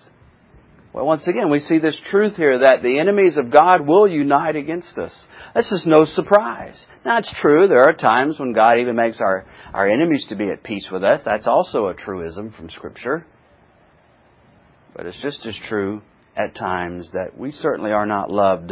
Well, 0.96 1.06
once 1.06 1.28
again, 1.28 1.50
we 1.50 1.60
see 1.60 1.78
this 1.78 2.02
truth 2.10 2.38
here 2.38 2.60
that 2.60 2.82
the 2.82 3.00
enemies 3.00 3.36
of 3.36 3.52
God 3.52 3.86
will 3.86 4.08
unite 4.08 4.56
against 4.56 4.98
us. 4.98 5.14
This 5.54 5.70
is 5.70 5.84
no 5.86 6.06
surprise. 6.06 6.86
Now, 7.06 7.18
it's 7.18 7.36
true, 7.42 7.68
there 7.68 7.84
are 7.84 7.92
times 7.92 8.40
when 8.40 8.54
God 8.54 8.80
even 8.80 8.96
makes 8.96 9.20
our, 9.20 9.46
our 9.74 9.90
enemies 9.90 10.26
to 10.30 10.38
be 10.38 10.50
at 10.52 10.64
peace 10.64 10.88
with 10.90 11.04
us. 11.04 11.20
That's 11.26 11.48
also 11.48 11.88
a 11.88 11.94
truism 11.94 12.54
from 12.54 12.70
Scripture. 12.70 13.26
But 14.96 15.06
it's 15.06 15.22
just 15.22 15.46
as 15.46 15.60
true 15.68 16.02
at 16.38 16.56
times 16.56 17.12
that 17.12 17.38
we 17.38 17.52
certainly 17.52 17.92
are 17.92 18.06
not 18.06 18.32
loved 18.32 18.72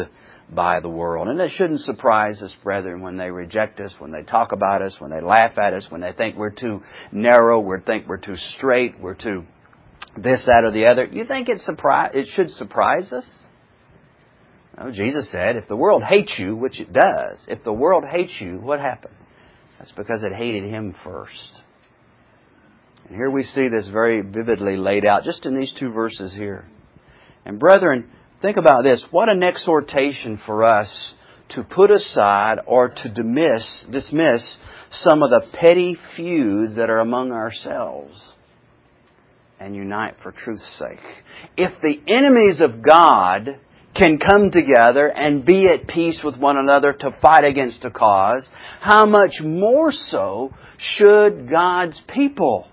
by 0.50 0.80
the 0.80 0.88
world. 0.88 1.27
And 1.27 1.42
it 1.42 1.51
shouldn't 1.53 1.82
surprise 1.82 2.42
us, 2.42 2.56
brethren, 2.63 3.01
when 3.01 3.18
they 3.18 3.32
reject 3.32 3.82
us, 3.82 3.94
when 4.00 4.13
they 4.13 4.24
talk 4.24 4.53
about 4.53 4.82
us, 4.82 4.96
when 4.98 5.12
they 5.12 5.20
laugh 5.20 5.58
at 5.58 5.74
us, 5.74 5.88
when 5.89 6.00
they 6.00 6.13
think 6.13 6.38
we're 6.38 6.51
too 6.51 6.84
narrow, 7.12 7.60
we 7.60 7.75
think 7.86 8.08
we're 8.08 8.15
too 8.15 8.38
straight, 8.38 8.98
we're 8.98 9.13
too 9.13 9.44
this, 10.17 10.43
that, 10.46 10.63
or 10.63 10.72
the 10.72 10.86
other. 10.86 11.05
You 11.05 11.25
think 11.25 11.50
it 11.50 11.60
it 12.13 12.27
should 12.34 12.50
surprise 12.51 13.12
us? 13.12 13.25
No, 14.77 14.91
Jesus 14.91 15.32
said, 15.32 15.55
if 15.55 15.67
the 15.67 15.75
world 15.75 16.03
hates 16.03 16.36
you, 16.38 16.55
which 16.55 16.79
it 16.79 16.91
does, 16.91 17.39
if 17.48 17.63
the 17.63 17.74
world 17.74 18.05
hates 18.10 18.34
you, 18.39 18.58
what 18.58 18.79
happened? 18.79 19.13
That's 19.77 19.91
because 19.91 20.24
it 20.24 20.34
hated 20.34 20.63
him 20.63 20.96
first. 21.03 21.62
And 23.08 23.15
here 23.15 23.29
we 23.29 23.43
see 23.43 23.67
this 23.67 23.88
very 23.88 24.22
vividly 24.22 24.77
laid 24.77 25.05
out 25.05 25.24
just 25.24 25.46
in 25.46 25.55
these 25.55 25.74
two 25.77 25.91
verses 25.91 26.34
here. 26.34 26.65
And 27.46 27.60
brethren, 27.60 28.10
think 28.41 28.58
about 28.58 28.84
this. 28.84 29.05
What 29.12 29.29
an 29.29 29.43
exhortation 29.43 30.39
for 30.46 30.63
us 30.63 31.13
to 31.50 31.63
put 31.63 31.91
aside 31.91 32.60
or 32.65 32.89
to 32.89 33.10
dismiss, 33.10 33.86
dismiss 33.91 34.58
some 34.89 35.22
of 35.22 35.29
the 35.29 35.46
petty 35.53 35.98
feuds 36.15 36.77
that 36.77 36.89
are 36.89 37.00
among 37.00 37.32
ourselves 37.32 38.33
and 39.60 39.75
unite 39.75 40.15
for 40.22 40.31
truth's 40.31 40.77
sake. 40.79 41.00
If 41.57 41.81
the 41.81 42.01
enemies 42.07 42.62
of 42.62 42.81
God 42.81 43.60
can 43.95 44.17
come 44.17 44.50
together 44.51 45.07
and 45.07 45.45
be 45.45 45.67
at 45.67 45.88
peace 45.88 46.22
with 46.24 46.38
one 46.38 46.57
another 46.57 46.93
to 46.93 47.15
fight 47.22 47.43
against 47.43 47.86
a 47.86 47.91
cause, 47.91 48.50
how 48.81 49.05
much 49.05 49.41
more 49.41 49.91
so 49.91 50.53
should 50.77 51.50
God's 51.50 52.01
people 52.13 52.67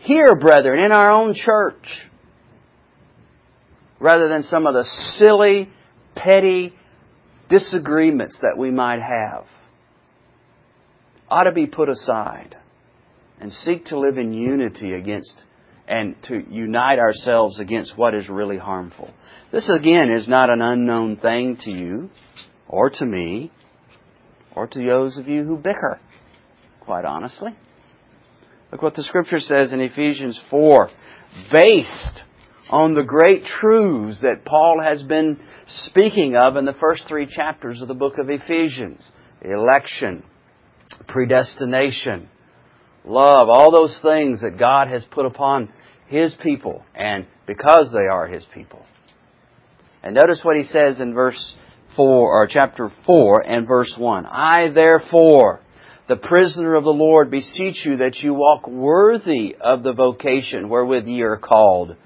here, 0.00 0.34
brethren, 0.34 0.82
in 0.84 0.92
our 0.92 1.10
own 1.10 1.34
church, 1.34 1.84
rather 3.98 4.28
than 4.28 4.42
some 4.42 4.66
of 4.66 4.72
the 4.72 4.84
silly, 5.18 5.68
petty 6.14 6.74
disagreements 7.50 8.38
that 8.40 8.56
we 8.56 8.70
might 8.70 9.00
have, 9.00 9.44
ought 11.28 11.44
to 11.44 11.52
be 11.52 11.66
put 11.66 11.88
aside 11.88 12.56
and 13.40 13.52
seek 13.52 13.86
to 13.86 13.98
live 13.98 14.16
in 14.16 14.32
unity 14.32 14.92
against 14.92 15.44
and 15.90 16.14
to 16.22 16.44
unite 16.48 17.00
ourselves 17.00 17.58
against 17.58 17.98
what 17.98 18.14
is 18.14 18.28
really 18.28 18.56
harmful. 18.56 19.12
This 19.50 19.68
again 19.68 20.08
is 20.08 20.28
not 20.28 20.48
an 20.48 20.62
unknown 20.62 21.16
thing 21.16 21.58
to 21.64 21.70
you 21.70 22.10
or 22.68 22.90
to 22.90 23.04
me 23.04 23.50
or 24.54 24.68
to 24.68 24.86
those 24.86 25.16
of 25.16 25.26
you 25.26 25.42
who 25.42 25.56
bicker, 25.56 25.98
quite 26.78 27.04
honestly. 27.04 27.50
Look 28.70 28.82
what 28.82 28.94
the 28.94 29.02
scripture 29.02 29.40
says 29.40 29.72
in 29.72 29.80
Ephesians 29.80 30.40
4. 30.48 30.90
Based 31.52 32.22
on 32.70 32.94
the 32.94 33.02
great 33.02 33.44
truths 33.44 34.20
that 34.22 34.44
Paul 34.44 34.80
has 34.80 35.02
been 35.02 35.40
speaking 35.66 36.36
of 36.36 36.54
in 36.54 36.66
the 36.66 36.74
first 36.74 37.08
three 37.08 37.26
chapters 37.26 37.82
of 37.82 37.88
the 37.88 37.94
book 37.94 38.18
of 38.18 38.30
Ephesians. 38.30 39.04
Election, 39.42 40.22
predestination, 41.08 42.28
love, 43.04 43.48
all 43.48 43.70
those 43.70 43.98
things 44.02 44.42
that 44.42 44.58
God 44.58 44.88
has 44.88 45.04
put 45.10 45.26
upon 45.26 45.72
His 46.08 46.34
people, 46.42 46.84
and 46.94 47.26
because 47.46 47.90
they 47.92 48.06
are 48.06 48.26
His 48.26 48.46
people. 48.54 48.84
And 50.02 50.14
notice 50.14 50.40
what 50.42 50.56
He 50.56 50.64
says 50.64 51.00
in 51.00 51.14
verse 51.14 51.54
4, 51.96 52.06
or 52.06 52.46
chapter 52.48 52.92
4 53.06 53.40
and 53.46 53.66
verse 53.66 53.94
1. 53.98 54.26
I 54.26 54.70
therefore, 54.74 55.60
the 56.08 56.16
prisoner 56.16 56.74
of 56.74 56.84
the 56.84 56.90
Lord, 56.90 57.30
beseech 57.30 57.84
you 57.84 57.98
that 57.98 58.16
you 58.16 58.34
walk 58.34 58.66
worthy 58.66 59.56
of 59.60 59.82
the 59.82 59.92
vocation 59.92 60.68
wherewith 60.68 61.06
ye 61.06 61.22
are 61.22 61.36
called, 61.36 61.96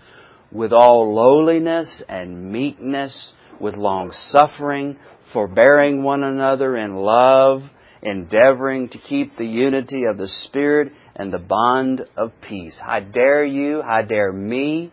with 0.50 0.72
all 0.72 1.14
lowliness 1.14 2.02
and 2.08 2.52
meekness, 2.52 3.32
with 3.60 3.74
long 3.74 4.12
suffering, 4.30 4.96
forbearing 5.32 6.02
one 6.02 6.22
another 6.22 6.76
in 6.76 6.94
love, 6.96 7.62
endeavoring 8.04 8.90
to 8.90 8.98
keep 8.98 9.36
the 9.36 9.46
unity 9.46 10.04
of 10.04 10.18
the 10.18 10.28
Spirit 10.28 10.92
and 11.16 11.32
the 11.32 11.38
bond 11.38 12.02
of 12.16 12.32
peace. 12.46 12.78
I 12.84 13.00
dare 13.00 13.44
you, 13.44 13.82
I 13.82 14.02
dare 14.02 14.32
me 14.32 14.92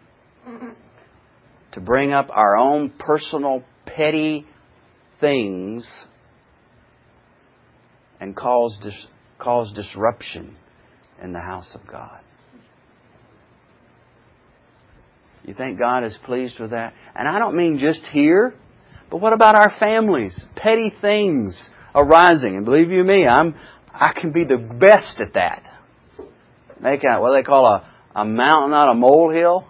to 1.74 1.82
bring 1.82 2.13
up 2.13 2.30
our 2.32 2.58
own 2.58 2.89
personal 2.98 3.63
petty 3.86 4.48
things 5.20 5.88
and 8.20 8.36
cause, 8.36 8.77
dis- 8.82 9.08
cause 9.39 9.72
disruption 9.74 10.56
in 11.22 11.34
the 11.34 11.39
house 11.39 11.75
of 11.75 11.86
God. 11.86 12.20
You 15.44 15.53
think 15.53 15.80
God 15.80 16.03
is 16.03 16.18
pleased 16.24 16.60
with 16.60 16.72
that? 16.72 16.94
And 17.15 17.27
I 17.27 17.39
don't 17.39 17.56
mean 17.56 17.80
just 17.80 18.06
here, 18.06 18.53
but 19.10 19.18
what 19.18 19.34
about 19.34 19.56
our 19.56 19.74
families? 19.80 20.46
Petty 20.56 20.94
things 21.01 21.72
arising. 21.95 22.55
And 22.55 22.65
believe 22.65 22.91
you 22.91 23.03
me, 23.03 23.27
I'm, 23.27 23.55
I 23.93 24.13
can 24.19 24.31
be 24.31 24.43
the 24.43 24.57
best 24.57 25.19
at 25.19 25.33
that. 25.33 25.63
Make 26.81 27.03
out 27.05 27.21
what 27.21 27.36
they 27.36 27.43
call 27.43 27.65
a, 27.65 27.88
a 28.15 28.25
mountain 28.25 28.74
out 28.74 28.89
of 28.89 28.98
molehill. 28.98 29.67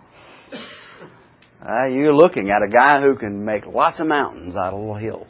Uh, 1.61 1.87
you're 1.87 2.15
looking 2.15 2.49
at 2.49 2.63
a 2.67 2.71
guy 2.71 3.01
who 3.01 3.15
can 3.15 3.45
make 3.45 3.65
lots 3.65 3.99
of 3.99 4.07
mountains 4.07 4.55
out 4.55 4.73
of 4.73 4.79
little 4.79 4.95
hills. 4.95 5.27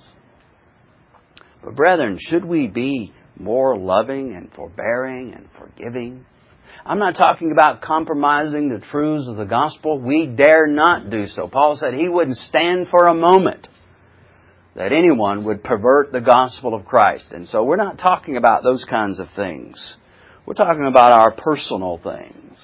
But 1.64 1.76
brethren, 1.76 2.18
should 2.20 2.46
we 2.46 2.68
be 2.68 3.14
more 3.38 3.78
loving 3.78 4.34
and 4.36 4.52
forbearing 4.54 5.34
and 5.34 5.50
forgiving? 5.60 6.26
I'm 6.86 7.00
not 7.00 7.16
talking 7.16 7.52
about 7.52 7.82
compromising 7.82 8.70
the 8.70 8.80
truths 8.80 9.28
of 9.28 9.36
the 9.36 9.46
gospel. 9.46 10.00
We 10.00 10.26
dare 10.26 10.68
not 10.68 11.10
do 11.10 11.28
so. 11.28 11.48
Paul 11.48 11.76
said 11.76 11.94
he 11.94 12.08
wouldn't 12.08 12.38
stand 12.38 12.88
for 12.90 13.08
a 13.08 13.14
moment 13.14 13.68
that 14.76 14.94
anyone 14.94 15.44
would 15.46 15.64
pervert 15.64 16.12
the 16.12 16.22
gospel 16.22 16.74
of 16.74 16.86
Christ. 16.86 17.32
And 17.32 17.48
so 17.48 17.64
we're 17.64 17.76
not 17.76 17.98
talking 17.98 18.38
about 18.38 18.64
those 18.64 18.86
kinds 18.90 19.20
of 19.20 19.28
things. 19.36 19.98
We're 20.46 20.54
talking 20.54 20.88
about 20.88 21.12
our 21.12 21.32
personal 21.32 22.00
things 22.02 22.58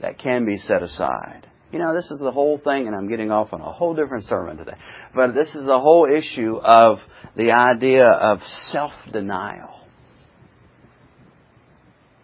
that 0.00 0.18
can 0.18 0.44
be 0.44 0.58
set 0.58 0.82
aside. 0.82 1.46
You 1.72 1.78
know, 1.78 1.94
this 1.94 2.10
is 2.10 2.18
the 2.18 2.30
whole 2.30 2.58
thing, 2.58 2.86
and 2.86 2.94
I'm 2.94 3.08
getting 3.08 3.30
off 3.30 3.54
on 3.54 3.62
a 3.62 3.72
whole 3.72 3.94
different 3.94 4.24
sermon 4.24 4.58
today. 4.58 4.76
But 5.14 5.32
this 5.32 5.48
is 5.54 5.64
the 5.64 5.80
whole 5.80 6.06
issue 6.06 6.56
of 6.56 6.98
the 7.34 7.52
idea 7.52 8.06
of 8.06 8.40
self 8.70 8.92
denial. 9.10 9.80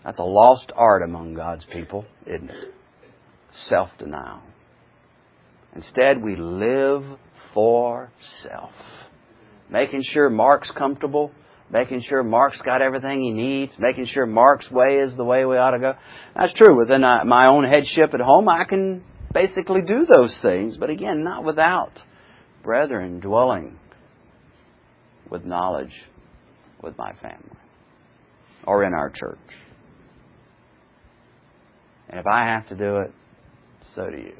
That's 0.04 0.18
a 0.18 0.24
lost 0.24 0.70
art 0.74 1.02
among 1.02 1.34
God's 1.34 1.64
people, 1.64 2.04
isn't 2.26 2.50
it? 2.50 2.74
Self 3.52 3.88
denial. 3.98 4.42
Instead, 5.74 6.22
we 6.22 6.36
live 6.36 7.04
for 7.58 8.08
self. 8.44 8.70
Making 9.68 10.04
sure 10.04 10.30
Mark's 10.30 10.70
comfortable, 10.70 11.32
making 11.72 12.02
sure 12.02 12.22
Mark's 12.22 12.62
got 12.62 12.82
everything 12.82 13.20
he 13.20 13.32
needs, 13.32 13.74
making 13.80 14.06
sure 14.06 14.26
Mark's 14.26 14.70
way 14.70 14.98
is 14.98 15.16
the 15.16 15.24
way 15.24 15.44
we 15.44 15.56
ought 15.56 15.72
to 15.72 15.80
go. 15.80 15.94
That's 16.36 16.54
true. 16.54 16.78
Within 16.78 17.00
my 17.00 17.48
own 17.50 17.64
headship 17.64 18.14
at 18.14 18.20
home, 18.20 18.48
I 18.48 18.62
can 18.62 19.02
basically 19.34 19.80
do 19.80 20.06
those 20.06 20.38
things, 20.40 20.76
but 20.76 20.88
again, 20.88 21.24
not 21.24 21.42
without 21.42 21.90
brethren 22.62 23.18
dwelling 23.18 23.76
with 25.28 25.44
knowledge 25.44 26.04
with 26.80 26.96
my 26.96 27.12
family 27.14 27.58
or 28.68 28.84
in 28.84 28.94
our 28.94 29.10
church. 29.10 29.36
And 32.08 32.20
if 32.20 32.26
I 32.28 32.44
have 32.44 32.68
to 32.68 32.76
do 32.76 32.98
it, 32.98 33.12
so 33.96 34.08
do 34.08 34.16
you. 34.16 34.36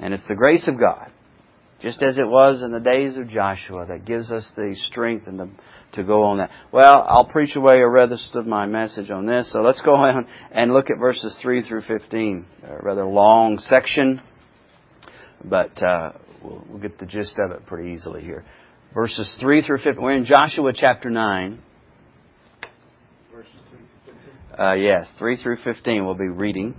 And 0.00 0.14
it's 0.14 0.26
the 0.26 0.34
grace 0.34 0.66
of 0.66 0.80
God, 0.80 1.12
just 1.82 2.02
as 2.02 2.16
it 2.16 2.26
was 2.26 2.62
in 2.62 2.72
the 2.72 2.80
days 2.80 3.18
of 3.18 3.28
Joshua, 3.28 3.84
that 3.86 4.06
gives 4.06 4.32
us 4.32 4.50
the 4.56 4.74
strength 4.86 5.26
and 5.26 5.38
the, 5.38 5.50
to 5.92 6.02
go 6.02 6.22
on 6.22 6.38
that. 6.38 6.50
Well, 6.72 7.04
I'll 7.06 7.26
preach 7.26 7.54
away 7.54 7.80
a 7.80 7.88
rest 7.88 8.34
of 8.34 8.46
my 8.46 8.64
message 8.64 9.10
on 9.10 9.26
this, 9.26 9.52
so 9.52 9.60
let's 9.60 9.82
go 9.82 9.94
on 9.94 10.26
and 10.50 10.72
look 10.72 10.88
at 10.88 10.98
verses 10.98 11.38
3 11.42 11.62
through 11.68 11.82
15. 11.82 12.46
A 12.64 12.76
rather 12.82 13.04
long 13.04 13.58
section, 13.58 14.22
but 15.44 15.82
uh, 15.82 16.12
we'll, 16.42 16.64
we'll 16.66 16.80
get 16.80 16.98
the 16.98 17.06
gist 17.06 17.38
of 17.38 17.50
it 17.50 17.66
pretty 17.66 17.92
easily 17.92 18.22
here. 18.22 18.44
Verses 18.94 19.36
3 19.38 19.62
through 19.62 19.78
15. 19.78 20.02
We're 20.02 20.12
in 20.12 20.24
Joshua 20.24 20.72
chapter 20.74 21.10
9. 21.10 21.62
Uh, 24.58 24.74
yes, 24.74 25.10
3 25.18 25.36
through 25.36 25.58
15 25.62 26.04
we'll 26.06 26.14
be 26.14 26.28
reading. 26.28 26.74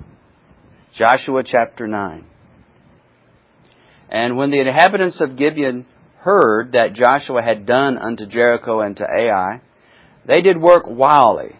Joshua 0.95 1.43
chapter 1.45 1.87
9. 1.87 2.25
And 4.11 4.35
when 4.35 4.51
the 4.51 4.59
inhabitants 4.59 5.21
of 5.21 5.37
Gibeon 5.37 5.85
heard 6.19 6.73
that 6.73 6.93
Joshua 6.93 7.41
had 7.41 7.65
done 7.65 7.97
unto 7.97 8.25
Jericho 8.25 8.81
and 8.81 8.95
to 8.97 9.05
Ai, 9.05 9.61
they 10.25 10.41
did 10.41 10.61
work 10.61 10.83
wildly, 10.85 11.55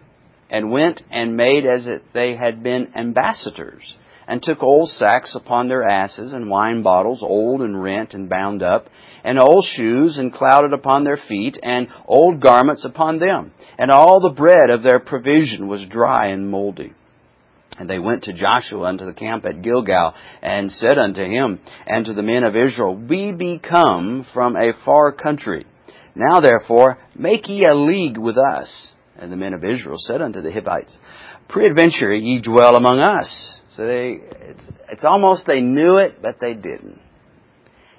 and 0.50 0.72
went 0.72 1.01
and 1.10 1.38
made 1.38 1.65
as 1.65 1.88
if 1.88 2.01
they 2.13 2.36
had 2.36 2.62
been 2.62 2.91
ambassadors, 2.96 3.96
and 4.27 4.43
took 4.43 4.62
old 4.62 4.89
sacks 4.89 5.34
upon 5.34 5.67
their 5.67 5.88
asses, 5.88 6.34
and 6.34 6.50
wine 6.50 6.84
bottles, 6.84 7.24
old 7.24 7.62
and 7.62 7.81
rent 7.81 8.13
and 8.13 8.29
bound 8.29 8.62
up, 8.62 8.88
and 9.24 9.39
old 9.39 9.65
shoes 9.65 10.17
and 10.17 10.34
clouded 10.34 10.74
upon 10.74 11.03
their 11.03 11.17
feet, 11.17 11.58
and 11.63 11.88
old 12.05 12.41
garments 12.41 12.86
upon 12.86 13.20
them. 13.20 13.51
And 13.79 13.89
all 13.89 14.20
the 14.20 14.36
bread 14.36 14.70
of 14.70 14.84
their 14.84 15.00
provision 15.00 15.67
was 15.67 15.88
dry 15.88 16.27
and 16.27 16.51
moldy. 16.51 16.93
And 17.77 17.89
they 17.89 17.99
went 17.99 18.23
to 18.23 18.33
Joshua 18.33 18.83
unto 18.83 19.05
the 19.05 19.13
camp 19.13 19.45
at 19.45 19.61
Gilgal, 19.61 20.13
and 20.41 20.71
said 20.71 20.97
unto 20.97 21.21
him 21.21 21.59
and 21.87 22.05
to 22.05 22.13
the 22.13 22.21
men 22.21 22.43
of 22.43 22.55
Israel, 22.55 22.95
We 22.95 23.31
be 23.31 23.59
come 23.59 24.25
from 24.33 24.55
a 24.55 24.73
far 24.85 25.11
country. 25.11 25.65
Now 26.13 26.41
therefore, 26.41 26.97
make 27.15 27.47
ye 27.47 27.63
a 27.63 27.73
league 27.73 28.17
with 28.17 28.37
us. 28.37 28.91
And 29.17 29.31
the 29.31 29.37
men 29.37 29.53
of 29.53 29.63
Israel 29.63 29.97
said 29.97 30.21
unto 30.21 30.41
the 30.41 30.51
Hivites, 30.51 30.97
Peradventure 31.47 32.13
ye 32.13 32.41
dwell 32.41 32.75
among 32.75 32.99
us. 32.99 33.59
So 33.75 33.85
they, 33.85 34.19
it's, 34.31 34.63
it's 34.89 35.03
almost 35.03 35.45
they 35.47 35.61
knew 35.61 35.97
it, 35.97 36.21
but 36.21 36.39
they 36.41 36.53
didn't. 36.53 36.99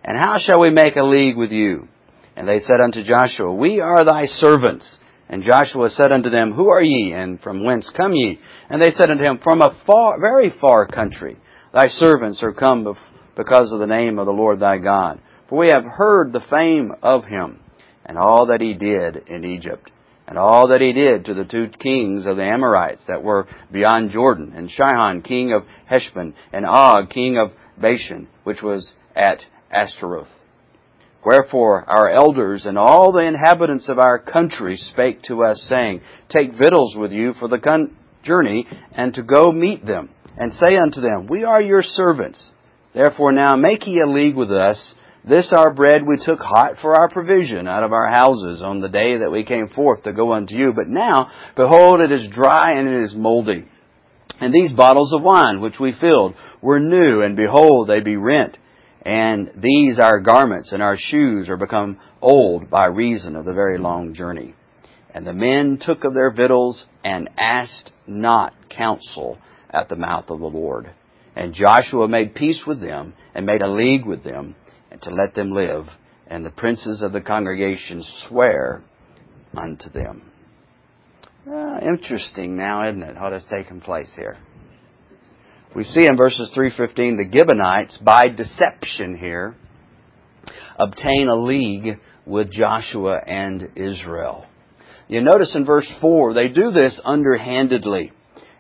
And 0.04 0.18
how 0.18 0.36
shall 0.38 0.60
we 0.60 0.70
make 0.70 0.96
a 0.96 1.04
league 1.04 1.36
with 1.36 1.52
you? 1.52 1.88
And 2.36 2.48
they 2.48 2.58
said 2.58 2.80
unto 2.82 3.04
Joshua, 3.04 3.52
We 3.52 3.80
are 3.80 4.04
thy 4.04 4.24
servants. 4.26 4.98
And 5.28 5.42
Joshua 5.42 5.88
said 5.88 6.12
unto 6.12 6.30
them, 6.30 6.52
Who 6.52 6.68
are 6.68 6.82
ye, 6.82 7.12
and 7.12 7.40
from 7.40 7.64
whence 7.64 7.90
come 7.96 8.12
ye? 8.14 8.38
And 8.68 8.80
they 8.80 8.90
said 8.90 9.10
unto 9.10 9.24
him, 9.24 9.38
From 9.42 9.62
a 9.62 9.76
far, 9.86 10.20
very 10.20 10.52
far 10.60 10.86
country. 10.86 11.38
Thy 11.72 11.88
servants 11.88 12.42
are 12.42 12.52
come 12.52 12.96
because 13.36 13.72
of 13.72 13.80
the 13.80 13.86
name 13.86 14.18
of 14.18 14.26
the 14.26 14.32
Lord 14.32 14.60
thy 14.60 14.78
God. 14.78 15.20
For 15.48 15.58
we 15.58 15.68
have 15.70 15.84
heard 15.84 16.32
the 16.32 16.44
fame 16.50 16.92
of 17.02 17.24
him, 17.24 17.60
and 18.04 18.18
all 18.18 18.46
that 18.46 18.60
he 18.60 18.74
did 18.74 19.28
in 19.28 19.44
Egypt, 19.44 19.90
and 20.26 20.38
all 20.38 20.68
that 20.68 20.80
he 20.80 20.92
did 20.92 21.24
to 21.24 21.34
the 21.34 21.44
two 21.44 21.68
kings 21.78 22.26
of 22.26 22.36
the 22.36 22.44
Amorites 22.44 23.02
that 23.08 23.22
were 23.22 23.46
beyond 23.70 24.10
Jordan, 24.10 24.52
and 24.54 24.70
Sihon 24.70 25.22
king 25.22 25.52
of 25.52 25.64
Heshbon, 25.86 26.34
and 26.52 26.66
Og, 26.66 27.10
king 27.10 27.38
of 27.38 27.52
Bashan, 27.80 28.28
which 28.44 28.62
was 28.62 28.92
at 29.16 29.40
Ashtaroth. 29.70 30.28
Wherefore 31.24 31.84
our 31.88 32.10
elders 32.10 32.66
and 32.66 32.76
all 32.76 33.12
the 33.12 33.24
inhabitants 33.24 33.88
of 33.88 33.98
our 33.98 34.18
country 34.18 34.76
spake 34.76 35.22
to 35.24 35.44
us, 35.44 35.64
saying, 35.68 36.00
Take 36.28 36.52
victuals 36.52 36.96
with 36.96 37.12
you 37.12 37.34
for 37.34 37.48
the 37.48 37.88
journey, 38.24 38.66
and 38.92 39.14
to 39.14 39.22
go 39.22 39.52
meet 39.52 39.86
them, 39.86 40.10
and 40.36 40.52
say 40.52 40.76
unto 40.76 41.00
them, 41.00 41.28
We 41.28 41.44
are 41.44 41.62
your 41.62 41.82
servants. 41.82 42.50
Therefore 42.92 43.32
now 43.32 43.54
make 43.54 43.86
ye 43.86 44.00
a 44.00 44.06
league 44.06 44.34
with 44.34 44.50
us. 44.50 44.94
This 45.24 45.54
our 45.56 45.72
bread 45.72 46.04
we 46.04 46.16
took 46.20 46.40
hot 46.40 46.78
for 46.82 46.98
our 46.98 47.08
provision 47.08 47.68
out 47.68 47.84
of 47.84 47.92
our 47.92 48.10
houses 48.10 48.60
on 48.60 48.80
the 48.80 48.88
day 48.88 49.18
that 49.18 49.30
we 49.30 49.44
came 49.44 49.68
forth 49.68 50.02
to 50.02 50.12
go 50.12 50.32
unto 50.32 50.54
you. 50.54 50.72
But 50.74 50.88
now, 50.88 51.30
behold, 51.54 52.00
it 52.00 52.10
is 52.10 52.28
dry 52.28 52.72
and 52.72 52.88
it 52.88 53.02
is 53.02 53.14
moldy. 53.14 53.68
And 54.40 54.52
these 54.52 54.72
bottles 54.72 55.12
of 55.12 55.22
wine 55.22 55.60
which 55.60 55.78
we 55.78 55.92
filled 55.92 56.34
were 56.60 56.80
new, 56.80 57.22
and 57.22 57.36
behold, 57.36 57.88
they 57.88 58.00
be 58.00 58.16
rent 58.16 58.58
and 59.04 59.50
these 59.56 59.98
our 59.98 60.20
garments 60.20 60.72
and 60.72 60.82
our 60.82 60.96
shoes 60.96 61.48
are 61.48 61.56
become 61.56 61.98
old 62.20 62.70
by 62.70 62.86
reason 62.86 63.34
of 63.34 63.44
the 63.44 63.52
very 63.52 63.78
long 63.78 64.14
journey. 64.14 64.54
And 65.14 65.26
the 65.26 65.32
men 65.32 65.78
took 65.80 66.04
of 66.04 66.14
their 66.14 66.30
victuals 66.30 66.84
and 67.04 67.28
asked 67.36 67.90
not 68.06 68.54
counsel 68.70 69.38
at 69.70 69.88
the 69.88 69.96
mouth 69.96 70.30
of 70.30 70.38
the 70.38 70.46
Lord. 70.46 70.90
And 71.34 71.52
Joshua 71.54 72.08
made 72.08 72.34
peace 72.34 72.62
with 72.66 72.80
them 72.80 73.14
and 73.34 73.44
made 73.44 73.62
a 73.62 73.68
league 73.68 74.06
with 74.06 74.22
them 74.22 74.54
and 74.90 75.02
to 75.02 75.10
let 75.10 75.34
them 75.34 75.52
live. 75.52 75.86
And 76.28 76.46
the 76.46 76.50
princes 76.50 77.02
of 77.02 77.12
the 77.12 77.20
congregation 77.20 78.02
swear 78.28 78.82
unto 79.54 79.90
them. 79.90 80.30
Uh, 81.50 81.78
interesting 81.80 82.56
now, 82.56 82.88
isn't 82.88 83.02
it, 83.02 83.20
what 83.20 83.32
has 83.32 83.42
taken 83.50 83.80
place 83.80 84.10
here? 84.14 84.38
We 85.74 85.84
see 85.84 86.04
in 86.04 86.18
verses 86.18 86.52
3:15 86.54 87.16
the 87.16 87.38
Gibeonites 87.38 87.96
by 87.96 88.28
deception 88.28 89.16
here 89.16 89.54
obtain 90.78 91.28
a 91.28 91.36
league 91.36 91.98
with 92.26 92.52
Joshua 92.52 93.18
and 93.26 93.70
Israel. 93.74 94.44
You 95.08 95.22
notice 95.22 95.54
in 95.56 95.64
verse 95.64 95.90
4 96.00 96.34
they 96.34 96.48
do 96.48 96.72
this 96.72 97.00
underhandedly 97.04 98.12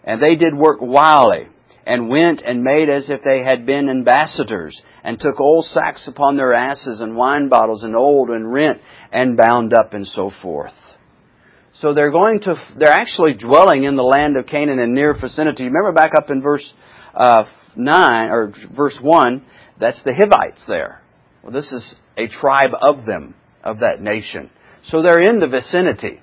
and 0.04 0.22
they 0.22 0.36
did 0.36 0.54
work 0.54 0.78
wily 0.80 1.48
and 1.86 2.08
went 2.08 2.40
and 2.40 2.62
made 2.62 2.88
as 2.88 3.10
if 3.10 3.22
they 3.22 3.42
had 3.42 3.66
been 3.66 3.90
ambassadors 3.90 4.80
and 5.04 5.20
took 5.20 5.38
old 5.38 5.66
sacks 5.66 6.08
upon 6.08 6.36
their 6.36 6.54
asses 6.54 7.02
and 7.02 7.14
wine 7.14 7.48
bottles 7.50 7.82
and 7.82 7.94
old 7.94 8.30
and 8.30 8.50
rent 8.50 8.80
and 9.12 9.36
bound 9.36 9.74
up 9.74 9.92
and 9.92 10.06
so 10.06 10.30
forth. 10.40 10.72
So 11.74 11.92
they're 11.92 12.10
going 12.10 12.40
to, 12.42 12.54
they're 12.78 12.88
actually 12.92 13.34
dwelling 13.34 13.84
in 13.84 13.96
the 13.96 14.02
land 14.02 14.36
of 14.36 14.46
Canaan 14.46 14.78
in 14.78 14.94
near 14.94 15.14
vicinity. 15.14 15.64
Remember 15.64 15.92
back 15.92 16.12
up 16.16 16.30
in 16.30 16.40
verse 16.40 16.72
uh, 17.14 17.44
9, 17.76 18.30
or 18.30 18.52
verse 18.74 18.98
1, 19.00 19.44
that's 19.78 20.02
the 20.04 20.14
Hivites 20.14 20.62
there. 20.66 21.02
Well, 21.42 21.52
this 21.52 21.72
is 21.72 21.94
a 22.16 22.28
tribe 22.28 22.72
of 22.80 23.04
them, 23.06 23.34
of 23.64 23.80
that 23.80 24.00
nation. 24.00 24.50
So 24.84 25.02
they're 25.02 25.22
in 25.22 25.38
the 25.38 25.48
vicinity. 25.48 26.20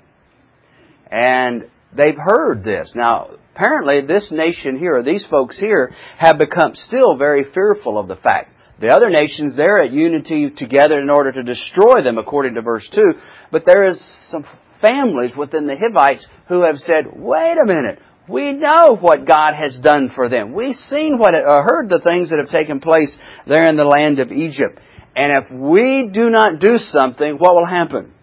And 1.12 1.65
they've 1.95 2.17
heard 2.17 2.63
this. 2.63 2.91
Now, 2.95 3.32
apparently 3.56 4.02
this 4.02 4.32
nation 4.32 4.78
here, 4.78 5.02
these 5.04 5.25
folks 5.30 5.60
here, 5.60 5.93
have 6.17 6.38
become 6.38 6.71
still 6.73 7.17
very 7.17 7.45
fearful 7.54 7.97
of 7.97 8.08
the 8.08 8.15
fact. 8.15 8.52
The 8.80 8.95
other 8.95 9.10
nations, 9.10 9.58
they're 9.58 9.82
at 9.82 9.91
unity 9.91 10.49
together 10.56 11.02
in 11.02 11.10
order 11.10 11.34
to 11.34 11.43
destroy 11.43 12.02
them, 12.02 12.17
according 12.17 12.56
to 12.56 12.62
verse 12.62 12.88
2. 12.93 13.12
But 13.52 13.65
there 13.65 13.84
is 13.84 13.99
some 14.30 14.45
families 14.82 15.36
within 15.36 15.67
the 15.67 15.75
Hivites 15.75 16.25
who 16.47 16.62
have 16.62 16.78
said, 16.78 17.08
wait 17.13 17.58
a 17.62 17.65
minute, 17.65 17.99
we 18.29 18.53
know 18.53 18.95
what 18.95 19.27
God 19.27 19.53
has 19.55 19.79
done 19.81 20.11
for 20.13 20.29
them. 20.29 20.53
We've 20.53 20.75
seen 20.75 21.17
what, 21.17 21.33
uh, 21.33 21.61
heard 21.63 21.89
the 21.89 21.99
things 22.03 22.29
that 22.29 22.39
have 22.39 22.49
taken 22.49 22.79
place 22.79 23.17
there 23.47 23.65
in 23.65 23.75
the 23.75 23.85
land 23.85 24.19
of 24.19 24.31
Egypt. 24.31 24.79
And 25.15 25.33
if 25.37 25.51
we 25.51 26.09
do 26.13 26.29
not 26.29 26.59
do 26.59 26.77
something, 26.77 27.35
what 27.35 27.55
will 27.55 27.65
happen? 27.65 28.13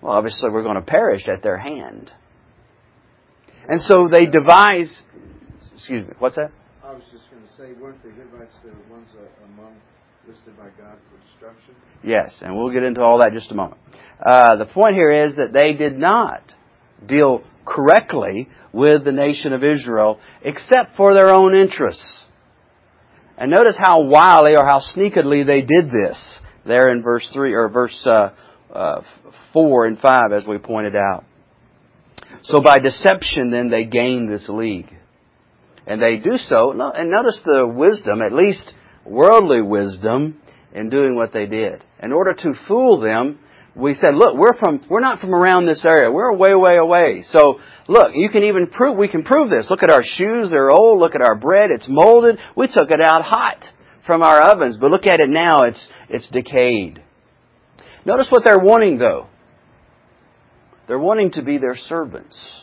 Well, 0.00 0.12
obviously 0.12 0.50
we're 0.50 0.62
going 0.62 0.76
to 0.76 0.82
perish 0.82 1.28
at 1.28 1.42
their 1.42 1.58
hand. 1.58 2.10
And 3.68 3.80
so 3.80 4.08
they 4.10 4.26
devise, 4.26 5.02
excuse 5.74 6.06
me, 6.06 6.14
what's 6.18 6.36
that? 6.36 6.50
I 6.82 6.92
was 6.92 7.02
just 7.12 7.24
going 7.30 7.42
to 7.42 7.56
say, 7.56 7.80
weren't 7.80 8.02
the 8.02 8.10
Hivites 8.10 8.54
the 8.62 8.70
ones 8.92 9.06
among 9.44 9.74
listed 10.26 10.56
by 10.58 10.66
God 10.78 10.98
for 11.10 11.16
destruction? 11.30 11.74
Yes, 12.02 12.34
and 12.42 12.56
we'll 12.56 12.72
get 12.72 12.82
into 12.82 13.00
all 13.00 13.18
that 13.18 13.28
in 13.28 13.34
just 13.34 13.50
a 13.50 13.54
moment. 13.54 13.80
Uh, 14.24 14.56
the 14.56 14.66
point 14.66 14.94
here 14.94 15.10
is 15.10 15.36
that 15.36 15.52
they 15.52 15.72
did 15.72 15.98
not 15.98 16.42
deal 17.06 17.44
correctly 17.64 18.48
with 18.72 19.04
the 19.04 19.12
nation 19.12 19.52
of 19.52 19.64
Israel, 19.64 20.20
except 20.42 20.96
for 20.96 21.14
their 21.14 21.30
own 21.30 21.54
interests. 21.54 22.22
And 23.36 23.50
notice 23.50 23.76
how 23.78 24.02
wily 24.02 24.54
or 24.56 24.64
how 24.64 24.80
sneakily 24.80 25.46
they 25.46 25.62
did 25.62 25.86
this 25.90 26.38
there 26.66 26.90
in 26.90 27.02
verse 27.02 27.28
3 27.34 27.52
or 27.54 27.68
verse 27.68 28.06
uh, 28.06 28.30
uh, 28.72 29.02
4 29.52 29.86
and 29.86 29.98
5 29.98 30.32
as 30.32 30.46
we 30.46 30.58
pointed 30.58 30.94
out. 30.96 31.24
So 32.44 32.60
by 32.60 32.78
deception 32.78 33.50
then 33.50 33.70
they 33.70 33.84
gained 33.84 34.30
this 34.30 34.48
league. 34.48 34.90
And 35.86 36.00
they 36.00 36.16
do 36.16 36.36
so, 36.36 36.70
and 36.70 37.10
notice 37.10 37.42
the 37.44 37.66
wisdom, 37.66 38.22
at 38.22 38.32
least 38.32 38.72
worldly 39.04 39.60
wisdom, 39.60 40.40
in 40.72 40.88
doing 40.88 41.14
what 41.14 41.32
they 41.32 41.46
did. 41.46 41.84
In 42.02 42.10
order 42.10 42.32
to 42.32 42.54
fool 42.66 43.00
them, 43.00 43.38
we 43.76 43.94
said, 43.94 44.14
look, 44.14 44.36
we're 44.36 44.56
from, 44.56 44.80
we're 44.88 45.00
not 45.00 45.20
from 45.20 45.34
around 45.34 45.66
this 45.66 45.84
area. 45.84 46.10
We're 46.10 46.32
way, 46.34 46.54
way 46.54 46.76
away. 46.76 47.24
So, 47.28 47.58
look, 47.88 48.12
you 48.14 48.28
can 48.28 48.44
even 48.44 48.68
prove, 48.68 48.96
we 48.96 49.08
can 49.08 49.24
prove 49.24 49.50
this. 49.50 49.66
Look 49.68 49.82
at 49.82 49.90
our 49.90 50.02
shoes. 50.02 50.50
They're 50.50 50.70
old. 50.70 51.00
Look 51.00 51.14
at 51.14 51.22
our 51.22 51.34
bread. 51.34 51.70
It's 51.70 51.88
molded. 51.88 52.38
We 52.56 52.68
took 52.68 52.90
it 52.90 53.00
out 53.02 53.22
hot 53.22 53.64
from 54.06 54.22
our 54.22 54.40
ovens, 54.40 54.76
but 54.80 54.90
look 54.90 55.06
at 55.06 55.20
it 55.20 55.28
now. 55.28 55.64
It's, 55.64 55.88
it's 56.08 56.30
decayed. 56.30 57.02
Notice 58.04 58.28
what 58.30 58.44
they're 58.44 58.58
wanting 58.58 58.98
though. 58.98 59.28
They're 60.86 60.98
wanting 60.98 61.32
to 61.32 61.42
be 61.42 61.58
their 61.58 61.76
servants. 61.76 62.60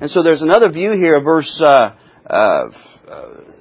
And 0.00 0.10
so 0.10 0.22
there's 0.22 0.42
another 0.42 0.70
view 0.70 0.92
here 0.92 1.20
verse 1.20 1.60
uh, 1.62 1.94
uh, 2.26 2.68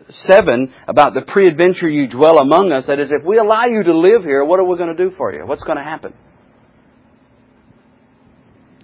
7 0.10 0.74
about 0.88 1.14
the 1.14 1.22
pre-adventure 1.22 1.90
you 1.90 2.08
dwell 2.10 2.40
among 2.40 2.72
us. 2.72 2.88
That 2.88 3.00
is, 3.00 3.12
if 3.12 3.26
we 3.26 3.38
allow 3.38 3.66
you 3.66 3.84
to 3.84 3.98
live 3.98 4.24
here, 4.24 4.46
what 4.46 4.60
are 4.60 4.64
we 4.64 4.78
going 4.78 4.96
to 4.96 5.10
do 5.10 5.14
for 5.18 5.34
you? 5.34 5.46
What's 5.46 5.64
going 5.64 5.78
to 5.78 5.84
happen? 5.84 6.14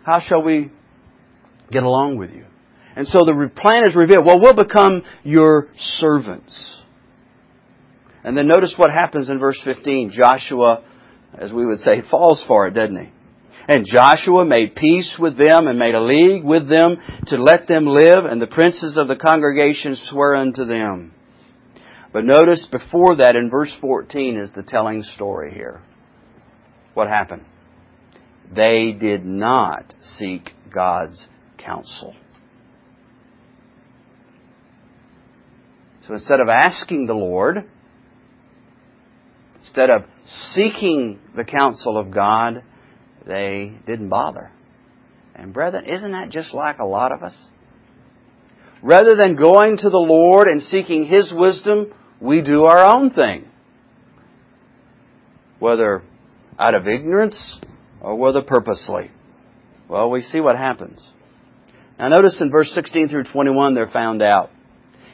How 0.03 0.19
shall 0.19 0.43
we 0.43 0.71
get 1.71 1.83
along 1.83 2.17
with 2.17 2.31
you? 2.31 2.45
And 2.95 3.07
so 3.07 3.19
the 3.19 3.49
plan 3.55 3.87
is 3.87 3.95
revealed. 3.95 4.25
Well, 4.25 4.39
we'll 4.39 4.55
become 4.55 5.03
your 5.23 5.69
servants. 5.77 6.81
And 8.23 8.37
then 8.37 8.47
notice 8.47 8.73
what 8.77 8.91
happens 8.91 9.29
in 9.29 9.39
verse 9.39 9.59
15. 9.63 10.11
Joshua, 10.11 10.83
as 11.37 11.51
we 11.51 11.65
would 11.65 11.79
say, 11.79 12.01
falls 12.11 12.43
for 12.47 12.67
it, 12.67 12.73
doesn't 12.73 12.95
he? 12.95 13.09
And 13.67 13.85
Joshua 13.85 14.45
made 14.45 14.75
peace 14.75 15.15
with 15.17 15.37
them 15.37 15.67
and 15.67 15.79
made 15.79 15.95
a 15.95 16.01
league 16.01 16.43
with 16.43 16.67
them 16.67 16.97
to 17.27 17.41
let 17.41 17.67
them 17.67 17.85
live, 17.85 18.25
and 18.25 18.41
the 18.41 18.47
princes 18.47 18.97
of 18.97 19.07
the 19.07 19.15
congregation 19.15 19.95
swear 19.95 20.35
unto 20.35 20.65
them. 20.65 21.13
But 22.11 22.25
notice 22.25 22.67
before 22.69 23.15
that 23.17 23.35
in 23.35 23.49
verse 23.49 23.73
14 23.79 24.37
is 24.37 24.51
the 24.53 24.63
telling 24.63 25.03
story 25.15 25.53
here. 25.53 25.81
What 26.93 27.07
happened? 27.07 27.45
They 28.51 28.91
did 28.91 29.25
not 29.25 29.93
seek 30.01 30.51
God's 30.73 31.27
counsel. 31.57 32.15
So 36.07 36.13
instead 36.13 36.41
of 36.41 36.49
asking 36.49 37.05
the 37.07 37.13
Lord, 37.13 37.69
instead 39.59 39.89
of 39.89 40.03
seeking 40.25 41.19
the 41.35 41.45
counsel 41.45 41.97
of 41.97 42.11
God, 42.11 42.63
they 43.25 43.73
didn't 43.87 44.09
bother. 44.09 44.51
And 45.35 45.53
brethren, 45.53 45.85
isn't 45.85 46.11
that 46.11 46.29
just 46.29 46.53
like 46.53 46.79
a 46.79 46.85
lot 46.85 47.11
of 47.11 47.23
us? 47.23 47.35
Rather 48.81 49.15
than 49.15 49.35
going 49.35 49.77
to 49.77 49.89
the 49.89 49.97
Lord 49.97 50.47
and 50.47 50.61
seeking 50.61 51.05
His 51.05 51.33
wisdom, 51.33 51.93
we 52.19 52.41
do 52.41 52.65
our 52.65 52.95
own 52.95 53.11
thing. 53.11 53.47
Whether 55.59 56.03
out 56.59 56.75
of 56.75 56.87
ignorance 56.87 57.59
or 58.03 58.15
whether 58.15 58.41
purposely. 58.41 59.09
Well, 59.89 60.09
we 60.09 60.21
see 60.21 60.39
what 60.39 60.57
happens. 60.57 60.99
Now 61.97 62.09
notice 62.09 62.39
in 62.41 62.51
verse 62.51 62.71
16 62.73 63.09
through 63.09 63.25
21 63.25 63.73
they're 63.73 63.87
found 63.87 64.21
out. 64.21 64.51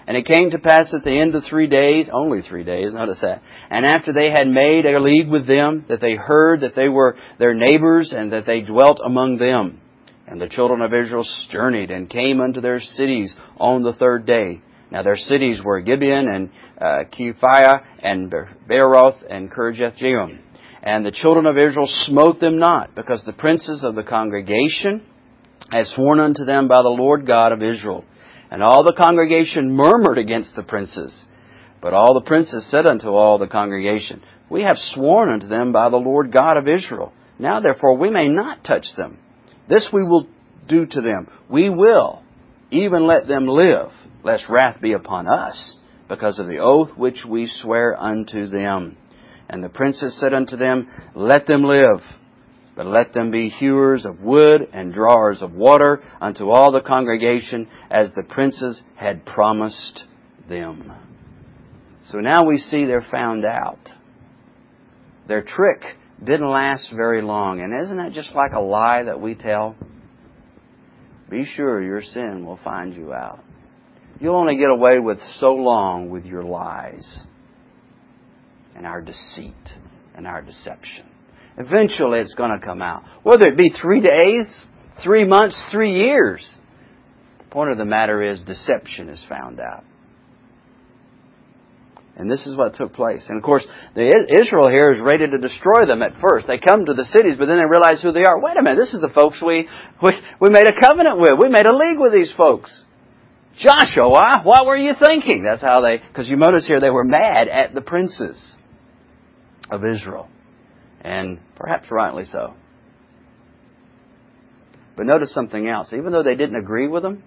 And 0.07 0.17
it 0.17 0.25
came 0.25 0.49
to 0.51 0.57
pass 0.57 0.91
at 0.91 1.03
the 1.03 1.19
end 1.19 1.35
of 1.35 1.43
three 1.47 1.67
days, 1.67 2.09
only 2.11 2.41
three 2.41 2.63
days, 2.63 2.93
notice 2.93 3.19
that, 3.21 3.43
and 3.69 3.85
after 3.85 4.11
they 4.11 4.31
had 4.31 4.47
made 4.47 4.87
a 4.87 4.99
league 4.99 5.29
with 5.29 5.45
them, 5.45 5.85
that 5.87 6.01
they 6.01 6.15
heard 6.15 6.61
that 6.61 6.75
they 6.75 6.89
were 6.89 7.15
their 7.37 7.53
neighbors 7.53 8.11
and 8.11 8.31
that 8.31 8.47
they 8.47 8.61
dwelt 8.61 8.99
among 9.05 9.37
them. 9.37 9.79
And 10.25 10.41
the 10.41 10.49
children 10.49 10.81
of 10.81 10.95
Israel 10.95 11.25
journeyed 11.51 11.91
and 11.91 12.09
came 12.09 12.41
unto 12.41 12.59
their 12.59 12.79
cities 12.79 13.35
on 13.57 13.83
the 13.83 13.93
third 13.93 14.25
day. 14.25 14.61
Now 14.91 15.03
their 15.03 15.15
cities 15.15 15.61
were 15.63 15.81
Gibeon 15.81 16.27
and 16.27 16.49
uh, 16.81 17.03
Kephiah 17.11 17.83
and 18.01 18.33
Beeroth 18.67 19.23
and 19.29 19.51
Kirjathjearim. 19.51 20.39
And 20.81 21.05
the 21.05 21.11
children 21.11 21.45
of 21.45 21.57
Israel 21.57 21.87
smote 21.87 22.39
them 22.39 22.57
not, 22.57 22.95
because 22.95 23.23
the 23.25 23.33
princes 23.33 23.83
of 23.83 23.95
the 23.95 24.03
congregation 24.03 25.03
had 25.71 25.85
sworn 25.87 26.19
unto 26.19 26.45
them 26.45 26.67
by 26.67 26.81
the 26.81 26.89
Lord 26.89 27.27
God 27.27 27.51
of 27.51 27.61
Israel. 27.61 28.05
And 28.49 28.63
all 28.63 28.83
the 28.83 28.95
congregation 28.97 29.75
murmured 29.75 30.17
against 30.17 30.55
the 30.55 30.63
princes. 30.63 31.17
But 31.81 31.93
all 31.93 32.13
the 32.13 32.25
princes 32.25 32.69
said 32.69 32.85
unto 32.85 33.09
all 33.09 33.37
the 33.37 33.47
congregation, 33.47 34.23
We 34.49 34.63
have 34.63 34.77
sworn 34.77 35.29
unto 35.29 35.47
them 35.47 35.71
by 35.71 35.89
the 35.89 35.97
Lord 35.97 36.31
God 36.31 36.57
of 36.57 36.67
Israel. 36.67 37.13
Now 37.37 37.59
therefore 37.59 37.97
we 37.97 38.09
may 38.09 38.27
not 38.27 38.63
touch 38.63 38.85
them. 38.97 39.19
This 39.69 39.89
we 39.93 40.03
will 40.03 40.27
do 40.67 40.85
to 40.85 41.01
them. 41.01 41.27
We 41.49 41.69
will 41.69 42.23
even 42.71 43.05
let 43.05 43.27
them 43.27 43.47
live, 43.47 43.91
lest 44.23 44.45
wrath 44.49 44.81
be 44.81 44.93
upon 44.93 45.27
us, 45.27 45.77
because 46.07 46.39
of 46.39 46.47
the 46.47 46.59
oath 46.59 46.97
which 46.97 47.23
we 47.27 47.47
swear 47.47 47.99
unto 47.99 48.47
them. 48.47 48.97
And 49.49 49.63
the 49.63 49.69
princes 49.69 50.19
said 50.19 50.33
unto 50.33 50.55
them, 50.55 50.87
Let 51.15 51.47
them 51.47 51.63
live. 51.63 52.01
But 52.75 52.85
let 52.85 53.13
them 53.13 53.31
be 53.31 53.49
hewers 53.49 54.05
of 54.05 54.21
wood 54.21 54.69
and 54.71 54.93
drawers 54.93 55.41
of 55.41 55.51
water 55.51 56.01
unto 56.21 56.49
all 56.49 56.71
the 56.71 56.81
congregation 56.81 57.67
as 57.89 58.13
the 58.13 58.23
princes 58.23 58.81
had 58.95 59.25
promised 59.25 60.05
them. 60.47 60.93
So 62.09 62.19
now 62.19 62.45
we 62.45 62.57
see 62.57 62.85
they're 62.85 63.05
found 63.11 63.43
out. 63.43 63.89
Their 65.27 65.41
trick 65.41 65.81
didn't 66.23 66.49
last 66.49 66.89
very 66.95 67.21
long. 67.21 67.59
And 67.59 67.83
isn't 67.83 67.97
that 67.97 68.13
just 68.13 68.33
like 68.33 68.53
a 68.53 68.61
lie 68.61 69.03
that 69.03 69.19
we 69.19 69.35
tell? 69.35 69.75
Be 71.29 71.43
sure 71.43 71.83
your 71.83 72.01
sin 72.01 72.45
will 72.45 72.59
find 72.63 72.95
you 72.95 73.13
out. 73.13 73.43
You'll 74.19 74.37
only 74.37 74.57
get 74.57 74.69
away 74.69 74.99
with 74.99 75.19
so 75.39 75.49
long 75.53 76.09
with 76.09 76.25
your 76.25 76.43
lies 76.43 77.25
and 78.79 78.87
our 78.87 79.01
deceit 79.01 79.53
and 80.15 80.25
our 80.25 80.41
deception. 80.41 81.05
Eventually 81.57 82.19
it's 82.19 82.33
going 82.33 82.57
to 82.57 82.65
come 82.65 82.81
out. 82.81 83.03
Whether 83.23 83.47
it 83.47 83.57
be 83.57 83.69
three 83.69 83.99
days, 83.99 84.47
three 85.03 85.25
months, 85.25 85.61
three 85.69 85.91
years. 85.91 86.49
The 87.39 87.43
point 87.51 87.71
of 87.71 87.77
the 87.77 87.85
matter 87.85 88.21
is 88.21 88.39
deception 88.39 89.09
is 89.09 89.21
found 89.27 89.59
out. 89.59 89.83
And 92.15 92.31
this 92.31 92.47
is 92.47 92.55
what 92.57 92.75
took 92.75 92.93
place. 92.93 93.25
And 93.27 93.37
of 93.37 93.43
course, 93.43 93.67
Israel 93.95 94.69
here 94.69 94.93
is 94.93 95.01
ready 95.01 95.27
to 95.27 95.37
destroy 95.37 95.85
them 95.85 96.01
at 96.01 96.13
first. 96.21 96.47
They 96.47 96.57
come 96.57 96.85
to 96.85 96.93
the 96.93 97.05
cities, 97.05 97.35
but 97.37 97.47
then 97.47 97.57
they 97.57 97.65
realize 97.65 98.01
who 98.01 98.13
they 98.13 98.23
are. 98.23 98.39
Wait 98.41 98.55
a 98.57 98.63
minute, 98.63 98.77
this 98.77 98.93
is 98.93 99.01
the 99.01 99.11
folks 99.13 99.41
we, 99.45 99.67
we, 100.01 100.11
we 100.39 100.49
made 100.49 100.67
a 100.67 100.81
covenant 100.81 101.19
with. 101.19 101.31
We 101.37 101.49
made 101.49 101.65
a 101.65 101.75
league 101.75 101.99
with 101.99 102.13
these 102.13 102.31
folks. 102.37 102.83
Joshua, 103.57 104.41
what 104.43 104.65
were 104.65 104.77
you 104.77 104.93
thinking? 104.97 105.43
That's 105.43 105.61
how 105.61 105.81
they, 105.81 105.97
because 105.97 106.29
you 106.29 106.37
notice 106.37 106.65
here 106.65 106.79
they 106.79 106.89
were 106.89 107.03
mad 107.03 107.49
at 107.49 107.73
the 107.73 107.81
princes 107.81 108.55
of 109.71 109.83
Israel 109.85 110.29
and 111.01 111.39
perhaps 111.55 111.89
rightly 111.91 112.25
so. 112.25 112.53
But 114.95 115.05
notice 115.05 115.33
something 115.33 115.67
else. 115.67 115.93
Even 115.93 116.11
though 116.11 116.23
they 116.23 116.35
didn't 116.35 116.57
agree 116.57 116.87
with 116.87 117.03
them, 117.03 117.23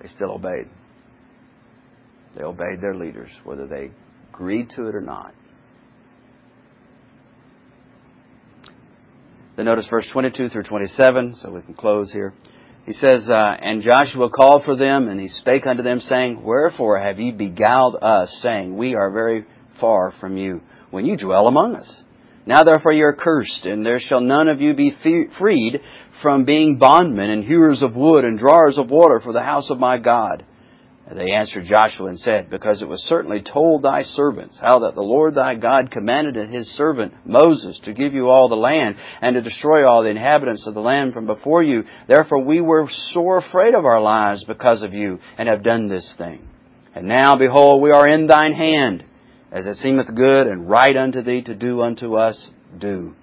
they 0.00 0.08
still 0.08 0.32
obeyed. 0.32 0.68
They 2.34 2.42
obeyed 2.42 2.80
their 2.80 2.94
leaders, 2.94 3.30
whether 3.44 3.66
they 3.66 3.90
agreed 4.32 4.70
to 4.76 4.86
it 4.86 4.94
or 4.94 5.00
not. 5.00 5.34
Then 9.56 9.66
notice 9.66 9.86
verse 9.90 10.08
22 10.10 10.48
through 10.48 10.62
27, 10.62 11.34
so 11.34 11.50
we 11.50 11.60
can 11.60 11.74
close 11.74 12.10
here. 12.10 12.32
He 12.86 12.94
says, 12.94 13.28
uh, 13.28 13.34
And 13.60 13.82
Joshua 13.82 14.30
called 14.30 14.64
for 14.64 14.76
them, 14.76 15.08
and 15.08 15.20
he 15.20 15.28
spake 15.28 15.66
unto 15.66 15.82
them, 15.82 16.00
saying, 16.00 16.42
Wherefore 16.42 16.98
have 16.98 17.18
ye 17.18 17.32
beguiled 17.32 17.96
us, 18.00 18.30
saying, 18.42 18.74
We 18.74 18.94
are 18.94 19.10
very 19.10 19.44
far 19.80 20.12
from 20.20 20.36
you 20.36 20.60
when 20.90 21.06
you 21.06 21.16
dwell 21.16 21.46
among 21.46 21.74
us. 21.74 22.02
Now 22.46 22.62
therefore 22.62 22.92
you 22.92 23.04
are 23.04 23.14
cursed, 23.14 23.66
and 23.66 23.84
there 23.84 24.00
shall 24.00 24.20
none 24.20 24.48
of 24.48 24.60
you 24.60 24.74
be 24.74 24.96
freed 25.38 25.80
from 26.22 26.44
being 26.44 26.78
bondmen 26.78 27.30
and 27.30 27.44
hewers 27.44 27.82
of 27.82 27.94
wood 27.94 28.24
and 28.24 28.38
drawers 28.38 28.78
of 28.78 28.90
water 28.90 29.20
for 29.20 29.32
the 29.32 29.42
house 29.42 29.70
of 29.70 29.78
my 29.78 29.98
God. 29.98 30.44
And 31.06 31.18
they 31.18 31.32
answered 31.32 31.64
Joshua 31.64 32.06
and 32.06 32.18
said, 32.18 32.50
Because 32.50 32.82
it 32.82 32.88
was 32.88 33.02
certainly 33.02 33.42
told 33.42 33.82
thy 33.82 34.02
servants 34.02 34.56
how 34.60 34.80
that 34.80 34.94
the 34.94 35.00
Lord 35.00 35.34
thy 35.34 35.56
God 35.56 35.90
commanded 35.90 36.36
his 36.50 36.68
servant 36.76 37.26
Moses 37.26 37.80
to 37.84 37.92
give 37.92 38.14
you 38.14 38.28
all 38.28 38.48
the 38.48 38.54
land 38.54 38.94
and 39.20 39.34
to 39.34 39.42
destroy 39.42 39.84
all 39.84 40.04
the 40.04 40.10
inhabitants 40.10 40.68
of 40.68 40.74
the 40.74 40.80
land 40.80 41.12
from 41.12 41.26
before 41.26 41.64
you. 41.64 41.82
Therefore 42.06 42.44
we 42.44 42.60
were 42.60 42.86
sore 43.08 43.38
afraid 43.38 43.74
of 43.74 43.84
our 43.84 44.00
lives 44.00 44.44
because 44.44 44.84
of 44.84 44.94
you 44.94 45.18
and 45.36 45.48
have 45.48 45.64
done 45.64 45.88
this 45.88 46.14
thing. 46.16 46.46
And 46.94 47.08
now 47.08 47.34
behold, 47.34 47.82
we 47.82 47.90
are 47.90 48.08
in 48.08 48.28
thine 48.28 48.52
hand 48.52 49.04
as 49.52 49.66
it 49.66 49.76
seemeth 49.76 50.14
good 50.14 50.46
and 50.46 50.68
right 50.68 50.96
unto 50.96 51.22
thee 51.22 51.42
to 51.42 51.54
do 51.54 51.80
unto 51.80 52.14
us, 52.14 52.50
do. 52.78 53.14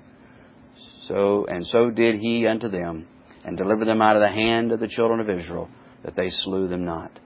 So, 1.08 1.46
and 1.46 1.66
so 1.66 1.90
did 1.90 2.16
he 2.16 2.46
unto 2.48 2.70
them, 2.70 3.08
and 3.46 3.58
delivered 3.58 3.88
them 3.88 4.02
out 4.02 4.18
of 4.18 4.22
the 4.22 4.34
hand 4.34 4.72
of 4.72 4.80
the 4.80 4.90
children 4.90 5.22
of 5.22 5.30
Israel, 5.30 5.70
that 6.04 6.16
they 6.16 6.30
slew 6.30 6.68
them 6.68 6.84
not. 6.84 7.18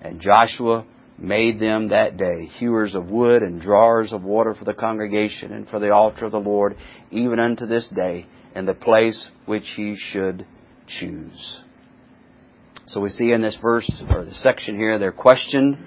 And 0.00 0.20
Joshua 0.20 0.86
made 1.18 1.60
them 1.60 1.88
that 1.88 2.16
day 2.16 2.46
hewers 2.58 2.94
of 2.94 3.06
wood 3.06 3.42
and 3.42 3.60
drawers 3.60 4.12
of 4.12 4.22
water 4.22 4.54
for 4.54 4.64
the 4.64 4.74
congregation 4.74 5.52
and 5.52 5.68
for 5.68 5.80
the 5.80 5.90
altar 5.90 6.26
of 6.26 6.32
the 6.32 6.38
Lord, 6.38 6.76
even 7.10 7.40
unto 7.40 7.66
this 7.66 7.88
day, 7.94 8.26
in 8.54 8.66
the 8.66 8.74
place 8.74 9.28
which 9.46 9.72
he 9.76 9.96
should 9.96 10.46
choose. 10.86 11.60
So 12.86 13.00
we 13.00 13.08
see 13.08 13.32
in 13.32 13.42
this 13.42 13.56
verse, 13.60 13.90
or 14.10 14.24
the 14.24 14.32
section 14.32 14.76
here, 14.76 14.98
they're 14.98 15.10
questioned 15.10 15.78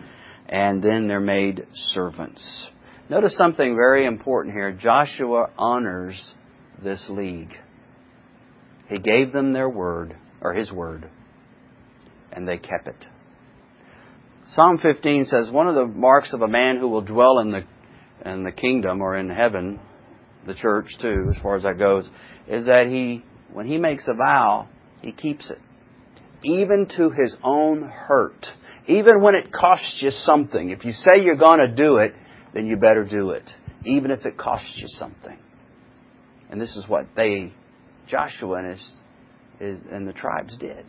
and 0.48 0.82
then 0.82 1.08
they're 1.08 1.20
made 1.20 1.66
servants. 1.74 2.68
Notice 3.10 3.36
something 3.38 3.76
very 3.76 4.06
important 4.06 4.54
here. 4.54 4.72
Joshua 4.72 5.50
honors 5.58 6.34
this 6.84 7.06
league. 7.10 7.54
He 8.90 9.00
gave 9.00 9.34
them 9.34 9.54
their 9.54 9.70
word, 9.70 10.16
or 10.42 10.54
his 10.54 10.72
word, 10.72 11.10
and 12.32 12.48
they 12.48 12.58
kept 12.58 12.88
it. 12.88 13.06
Psalm 14.54 14.80
15 14.82 15.26
says 15.26 15.50
one 15.52 15.68
of 15.68 15.76
the 15.76 15.86
marks 15.86 16.32
of 16.34 16.42
a 16.42 16.48
man 16.48 16.78
who 16.78 16.88
will 16.88 17.02
dwell 17.02 17.40
in 17.40 17.52
the 17.52 17.64
in 18.26 18.44
the 18.44 18.52
kingdom 18.52 19.02
or 19.02 19.16
in 19.16 19.30
heaven, 19.30 19.80
the 20.46 20.56
church 20.56 20.88
too, 21.02 21.32
as 21.36 21.42
far 21.42 21.56
as 21.56 21.64
that 21.64 21.78
goes, 21.78 22.10
is 22.48 22.66
that 22.66 22.88
he 22.88 23.24
when 23.52 23.68
he 23.68 23.78
makes 23.78 24.08
a 24.08 24.14
vow, 24.14 24.68
he 25.02 25.12
keeps 25.12 25.50
it. 25.50 25.60
even 26.44 26.88
to 26.96 27.10
his 27.10 27.36
own 27.44 27.84
hurt. 27.84 28.46
Even 28.88 29.22
when 29.22 29.36
it 29.36 29.52
costs 29.52 29.98
you 30.00 30.12
something. 30.12 30.70
If 30.70 30.86
you 30.86 30.92
say 30.92 31.22
you're 31.22 31.36
going 31.36 31.60
to 31.60 31.68
do 31.68 31.98
it, 31.98 32.14
then 32.54 32.66
you 32.66 32.78
better 32.78 33.04
do 33.04 33.32
it. 33.32 33.44
Even 33.86 34.12
if 34.12 34.26
it 34.26 34.38
costs 34.38 34.74
you 34.76 34.88
something. 34.88 35.38
And 36.50 36.60
this 36.60 36.76
is 36.76 36.88
what 36.88 37.08
they, 37.16 37.54
Joshua 38.08 38.60
and, 38.60 38.72
his, 38.72 38.92
his, 39.60 39.80
and 39.92 40.08
the 40.08 40.14
tribes 40.14 40.58
did. 40.58 40.86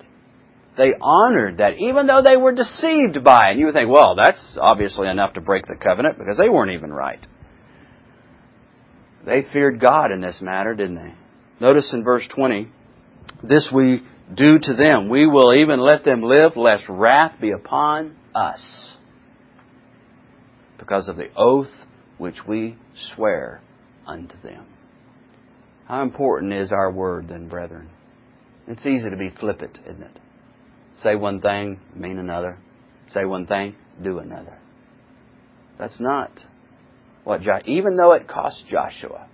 They 0.76 0.92
honored 1.00 1.58
that, 1.58 1.74
even 1.78 2.06
though 2.06 2.22
they 2.24 2.36
were 2.36 2.52
deceived 2.52 3.24
by 3.24 3.48
it. 3.48 3.50
And 3.52 3.60
you 3.60 3.66
would 3.66 3.74
think, 3.74 3.90
well, 3.90 4.14
that's 4.14 4.56
obviously 4.60 5.08
enough 5.08 5.34
to 5.34 5.40
break 5.40 5.66
the 5.66 5.74
covenant 5.74 6.18
because 6.18 6.36
they 6.36 6.48
weren't 6.48 6.70
even 6.70 6.92
right. 6.92 7.24
They 9.26 9.44
feared 9.52 9.80
God 9.80 10.12
in 10.12 10.20
this 10.20 10.38
matter, 10.40 10.74
didn't 10.74 10.94
they? 10.94 11.14
Notice 11.60 11.92
in 11.92 12.04
verse 12.04 12.26
20, 12.32 12.68
this 13.42 13.70
we 13.74 14.02
do 14.34 14.58
to 14.58 14.74
them. 14.74 15.08
We 15.08 15.26
will 15.26 15.54
even 15.54 15.80
let 15.80 16.04
them 16.04 16.22
live, 16.22 16.56
lest 16.56 16.84
wrath 16.88 17.40
be 17.40 17.50
upon 17.50 18.16
us 18.34 18.96
because 20.78 21.08
of 21.08 21.16
the 21.16 21.28
oath 21.36 21.70
which 22.18 22.46
we 22.46 22.76
swear 23.14 23.60
unto 24.06 24.40
them. 24.42 24.66
How 25.86 26.02
important 26.02 26.52
is 26.52 26.72
our 26.72 26.92
word 26.92 27.28
then, 27.28 27.48
brethren? 27.48 27.88
It's 28.66 28.84
easy 28.86 29.08
to 29.08 29.16
be 29.16 29.30
flippant, 29.30 29.78
isn't 29.86 30.02
it? 30.02 30.18
Say 31.02 31.14
one 31.14 31.40
thing, 31.40 31.80
mean 31.94 32.18
another. 32.18 32.58
Say 33.10 33.24
one 33.24 33.46
thing, 33.46 33.74
do 34.02 34.18
another. 34.18 34.58
That's 35.78 35.98
not 36.00 36.30
what 37.24 37.40
Joshua, 37.40 37.62
even 37.66 37.96
though 37.96 38.12
it 38.14 38.28
cost 38.28 38.64
Joshua. 38.68 39.28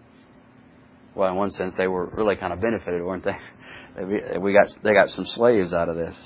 Well, 1.15 1.31
in 1.31 1.37
one 1.37 1.51
sense, 1.51 1.75
they 1.77 1.87
were 1.87 2.07
really 2.07 2.37
kind 2.37 2.53
of 2.53 2.61
benefited, 2.61 3.03
weren't 3.03 3.25
they? 3.25 3.37
We 3.97 4.53
got, 4.53 4.67
they 4.83 4.93
got 4.93 5.09
some 5.09 5.25
slaves 5.27 5.73
out 5.73 5.89
of 5.89 5.97
this. 5.97 6.17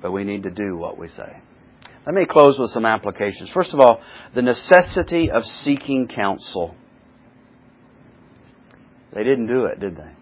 But 0.00 0.12
we 0.12 0.24
need 0.24 0.44
to 0.44 0.50
do 0.50 0.76
what 0.76 0.98
we 0.98 1.08
say. 1.08 1.40
Let 2.06 2.14
me 2.14 2.24
close 2.28 2.58
with 2.58 2.70
some 2.70 2.86
applications. 2.86 3.50
First 3.52 3.74
of 3.74 3.80
all, 3.80 4.00
the 4.34 4.42
necessity 4.42 5.30
of 5.30 5.42
seeking 5.42 6.06
counsel. 6.06 6.76
They 9.12 9.24
didn't 9.24 9.48
do 9.48 9.64
it, 9.64 9.80
did 9.80 9.96
they? 9.96 10.12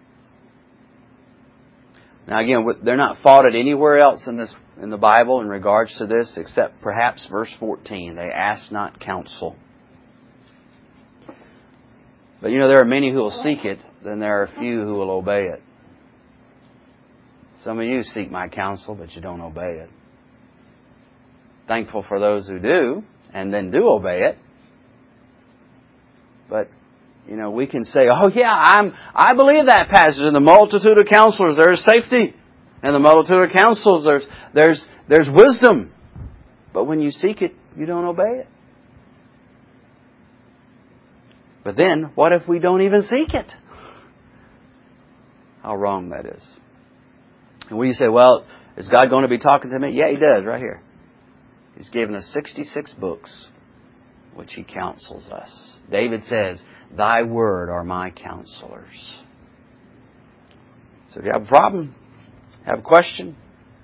Now 2.27 2.41
again, 2.41 2.65
they're 2.83 2.97
not 2.97 3.21
fought 3.21 3.45
anywhere 3.45 3.99
else 3.99 4.25
in 4.27 4.37
this 4.37 4.53
in 4.81 4.89
the 4.89 4.97
Bible 4.97 5.41
in 5.41 5.47
regards 5.47 5.95
to 5.99 6.07
this, 6.07 6.33
except 6.37 6.81
perhaps 6.81 7.27
verse 7.29 7.53
14. 7.59 8.15
They 8.15 8.29
ask 8.33 8.71
not 8.71 8.99
counsel. 8.99 9.55
But 12.45 12.51
you 12.51 12.59
know, 12.59 12.67
there 12.67 12.79
are 12.79 12.85
many 12.85 13.09
who 13.11 13.17
will 13.17 13.41
seek 13.43 13.65
it, 13.65 13.79
then 14.03 14.19
there 14.19 14.43
are 14.43 14.47
few 14.59 14.81
who 14.81 14.93
will 14.93 15.09
obey 15.09 15.45
it. 15.45 15.63
Some 17.63 17.79
of 17.79 17.85
you 17.87 18.03
seek 18.03 18.29
my 18.29 18.49
counsel, 18.49 18.93
but 18.93 19.13
you 19.13 19.21
don't 19.23 19.41
obey 19.41 19.79
it. 19.79 19.89
Thankful 21.67 22.05
for 22.07 22.19
those 22.19 22.47
who 22.47 22.59
do, 22.59 23.03
and 23.33 23.51
then 23.51 23.71
do 23.71 23.87
obey 23.87 24.25
it. 24.25 24.37
But 26.47 26.69
you 27.27 27.35
know, 27.35 27.49
we 27.49 27.65
can 27.65 27.83
say, 27.83 28.09
"Oh 28.09 28.29
yeah, 28.29 28.53
I'm 28.53 28.93
I 29.15 29.33
believe 29.33 29.65
that 29.65 29.89
passage 29.89 30.21
in 30.21 30.35
the 30.35 30.39
multitude 30.39 30.99
of 30.99 31.07
counselors 31.11 31.57
there 31.57 31.71
is 31.71 31.83
safety, 31.83 32.35
in 32.83 32.93
the 32.93 32.99
multitude 32.99 33.41
of 33.41 33.57
counsels 33.57 34.05
there's 34.05 34.27
there's 34.53 34.85
there's 35.09 35.29
wisdom." 35.33 35.91
But 36.75 36.83
when 36.83 36.99
you 36.99 37.09
seek 37.09 37.41
it, 37.41 37.55
you 37.75 37.87
don't 37.87 38.05
obey 38.05 38.41
it. 38.41 38.47
But 41.65 41.75
then, 41.75 42.11
what 42.15 42.31
if 42.31 42.47
we 42.47 42.59
don't 42.59 42.81
even 42.83 43.03
seek 43.09 43.33
it? 43.33 43.51
How 45.63 45.75
wrong 45.75 46.09
that 46.09 46.27
is. 46.27 46.43
And 47.69 47.79
we 47.79 47.91
say, 47.93 48.07
"Well, 48.07 48.45
is 48.77 48.87
God 48.87 49.09
going 49.09 49.23
to 49.23 49.27
be 49.27 49.39
talking 49.39 49.71
to 49.71 49.79
me?" 49.79 49.89
Yeah, 49.91 50.11
He 50.11 50.17
does, 50.17 50.45
right 50.45 50.59
here. 50.59 50.81
He's 51.75 51.89
given 51.89 52.15
us 52.15 52.25
66 52.33 52.93
books, 52.93 53.47
which 54.35 54.53
He 54.53 54.63
counsels 54.63 55.29
us. 55.31 55.49
David 55.89 56.23
says, 56.23 56.61
Thy 56.95 57.23
word 57.23 57.69
are 57.69 57.83
my 57.83 58.11
counselors. 58.11 59.21
So 61.11 61.19
if 61.19 61.25
you 61.25 61.31
have 61.33 61.43
a 61.43 61.47
problem, 61.47 61.95
have 62.65 62.79
a 62.79 62.83
question, 62.83 63.35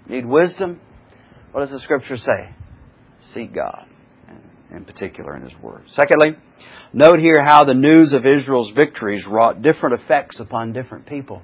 need 0.08 0.26
wisdom, 0.26 0.80
what 1.52 1.62
does 1.62 1.72
the 1.72 1.80
scripture 1.80 2.18
say? 2.18 2.56
Seek 3.34 3.54
God, 3.54 3.88
in 4.72 4.86
particular 4.86 5.36
in 5.36 5.44
His 5.44 5.60
Word. 5.62 5.84
Secondly, 5.92 6.38
note 6.94 7.20
here 7.20 7.44
how 7.44 7.64
the 7.64 7.74
news 7.74 8.14
of 8.14 8.26
Israel's 8.26 8.72
victories 8.76 9.26
wrought 9.28 9.62
different 9.62 10.02
effects 10.02 10.40
upon 10.40 10.74
different 10.74 11.06
people. 11.06 11.42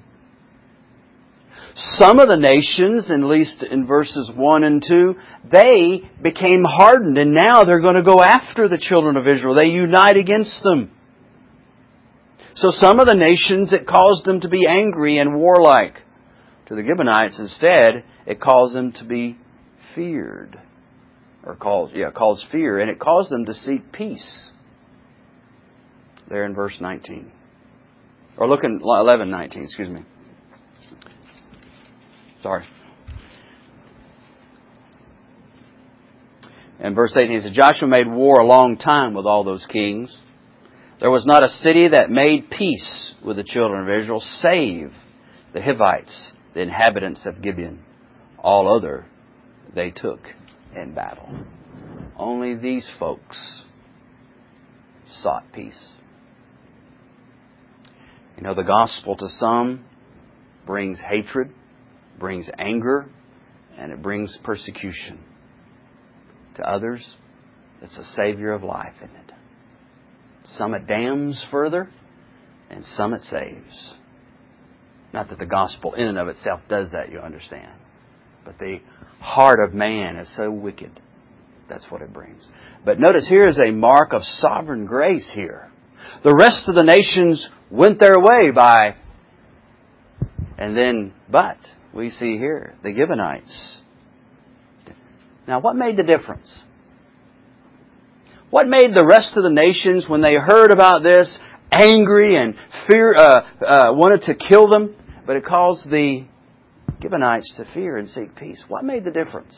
Some 1.74 2.18
of 2.18 2.28
the 2.28 2.36
nations, 2.36 3.10
at 3.10 3.20
least 3.20 3.62
in 3.62 3.86
verses 3.86 4.30
1 4.34 4.64
and 4.64 4.84
2, 4.86 5.14
they 5.50 6.02
became 6.20 6.64
hardened 6.66 7.18
and 7.18 7.32
now 7.32 7.64
they're 7.64 7.80
going 7.80 7.94
to 7.94 8.02
go 8.02 8.20
after 8.20 8.68
the 8.68 8.78
children 8.78 9.16
of 9.16 9.28
Israel. 9.28 9.54
They 9.54 9.66
unite 9.66 10.16
against 10.16 10.62
them. 10.62 10.90
So 12.56 12.70
some 12.72 12.98
of 12.98 13.06
the 13.06 13.14
nations, 13.14 13.72
it 13.72 13.86
caused 13.86 14.24
them 14.24 14.40
to 14.40 14.48
be 14.48 14.66
angry 14.66 15.18
and 15.18 15.36
warlike. 15.36 15.94
To 16.66 16.74
the 16.74 16.82
Gibeonites, 16.82 17.38
instead, 17.38 18.04
it 18.26 18.40
caused 18.40 18.74
them 18.74 18.92
to 18.94 19.04
be 19.04 19.38
feared. 19.94 20.60
Or 21.44 21.54
calls, 21.56 21.90
yeah, 21.94 22.10
calls 22.10 22.44
fear, 22.50 22.78
and 22.78 22.90
it 22.90 22.98
caused 22.98 23.30
them 23.30 23.46
to 23.46 23.54
seek 23.54 23.92
peace. 23.92 24.50
There 26.28 26.44
in 26.44 26.54
verse 26.54 26.76
19. 26.80 27.32
Or 28.36 28.48
look 28.48 28.64
in 28.64 28.80
11, 28.82 29.30
19, 29.30 29.62
excuse 29.62 29.88
me. 29.88 30.02
Sorry. 32.42 32.64
In 36.80 36.94
verse 36.94 37.16
18, 37.16 37.32
he 37.32 37.40
said, 37.40 37.52
Joshua 37.52 37.88
made 37.88 38.06
war 38.08 38.40
a 38.40 38.46
long 38.46 38.76
time 38.76 39.14
with 39.14 39.26
all 39.26 39.42
those 39.42 39.66
kings. 39.66 40.16
There 41.00 41.10
was 41.10 41.26
not 41.26 41.42
a 41.42 41.48
city 41.48 41.88
that 41.88 42.10
made 42.10 42.50
peace 42.50 43.14
with 43.24 43.36
the 43.36 43.44
children 43.44 43.82
of 43.82 44.00
Israel, 44.00 44.20
save 44.20 44.92
the 45.52 45.62
Hivites, 45.62 46.32
the 46.54 46.60
inhabitants 46.60 47.26
of 47.26 47.42
Gibeon. 47.42 47.80
All 48.38 48.76
other 48.76 49.06
they 49.74 49.90
took 49.90 50.20
in 50.78 50.94
battle. 50.94 51.28
Only 52.16 52.54
these 52.54 52.88
folks 52.98 53.62
sought 55.22 55.44
peace. 55.52 55.80
You 58.36 58.42
know, 58.42 58.54
the 58.54 58.62
gospel 58.62 59.16
to 59.16 59.28
some 59.28 59.84
brings 60.66 60.98
hatred, 61.00 61.50
brings 62.18 62.48
anger, 62.58 63.06
and 63.76 63.92
it 63.92 64.02
brings 64.02 64.36
persecution. 64.44 65.18
To 66.56 66.62
others, 66.68 67.14
it's 67.82 67.96
a 67.96 68.04
savior 68.16 68.52
of 68.52 68.62
life, 68.62 68.94
isn't 69.02 69.16
it? 69.16 69.32
Some 70.56 70.74
it 70.74 70.86
damns 70.86 71.44
further, 71.50 71.88
and 72.70 72.84
some 72.84 73.14
it 73.14 73.22
saves. 73.22 73.94
Not 75.12 75.30
that 75.30 75.38
the 75.38 75.46
gospel 75.46 75.94
in 75.94 76.06
and 76.06 76.18
of 76.18 76.28
itself 76.28 76.60
does 76.68 76.90
that, 76.92 77.10
you 77.10 77.18
understand. 77.18 77.72
But 78.44 78.58
the 78.58 78.80
heart 79.20 79.60
of 79.60 79.74
man 79.74 80.16
is 80.16 80.30
so 80.36 80.50
wicked. 80.50 81.00
That's 81.68 81.86
what 81.90 82.02
it 82.02 82.12
brings. 82.12 82.42
But 82.84 82.98
notice 82.98 83.28
here 83.28 83.46
is 83.46 83.58
a 83.58 83.70
mark 83.70 84.12
of 84.12 84.22
sovereign 84.22 84.86
grace 84.86 85.30
here. 85.34 85.70
The 86.24 86.34
rest 86.34 86.68
of 86.68 86.74
the 86.74 86.84
nations 86.84 87.48
went 87.70 88.00
their 88.00 88.18
way 88.18 88.50
by, 88.50 88.96
and 90.56 90.76
then, 90.76 91.12
but, 91.30 91.58
we 91.92 92.10
see 92.10 92.38
here, 92.38 92.74
the 92.82 92.94
Gibeonites. 92.94 93.80
Now, 95.46 95.60
what 95.60 95.76
made 95.76 95.96
the 95.96 96.02
difference? 96.02 96.62
What 98.50 98.66
made 98.66 98.94
the 98.94 99.06
rest 99.06 99.36
of 99.36 99.42
the 99.42 99.50
nations, 99.50 100.06
when 100.08 100.22
they 100.22 100.34
heard 100.34 100.70
about 100.70 101.02
this, 101.02 101.38
angry 101.70 102.36
and 102.36 102.54
fear, 102.88 103.14
uh, 103.14 103.40
uh, 103.60 103.92
wanted 103.92 104.22
to 104.22 104.34
kill 104.34 104.68
them? 104.68 104.94
But 105.26 105.36
it 105.36 105.44
caused 105.44 105.90
the 105.90 106.26
Gibeonites 107.00 107.54
to 107.56 107.64
fear 107.72 107.96
and 107.96 108.08
seek 108.08 108.34
peace. 108.36 108.62
What 108.68 108.84
made 108.84 109.04
the 109.04 109.10
difference? 109.10 109.56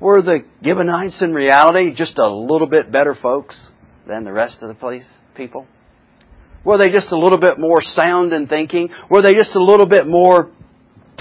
Were 0.00 0.22
the 0.22 0.44
Gibeonites 0.62 1.22
in 1.22 1.32
reality 1.32 1.94
just 1.94 2.18
a 2.18 2.28
little 2.28 2.66
bit 2.66 2.92
better 2.92 3.14
folks 3.14 3.70
than 4.06 4.24
the 4.24 4.32
rest 4.32 4.58
of 4.60 4.68
the 4.68 4.74
place, 4.74 5.06
people? 5.34 5.66
Were 6.64 6.78
they 6.78 6.90
just 6.90 7.12
a 7.12 7.18
little 7.18 7.38
bit 7.38 7.58
more 7.58 7.80
sound 7.80 8.32
in 8.32 8.46
thinking? 8.46 8.90
Were 9.10 9.22
they 9.22 9.34
just 9.34 9.54
a 9.54 9.62
little 9.62 9.86
bit 9.86 10.06
more 10.06 10.50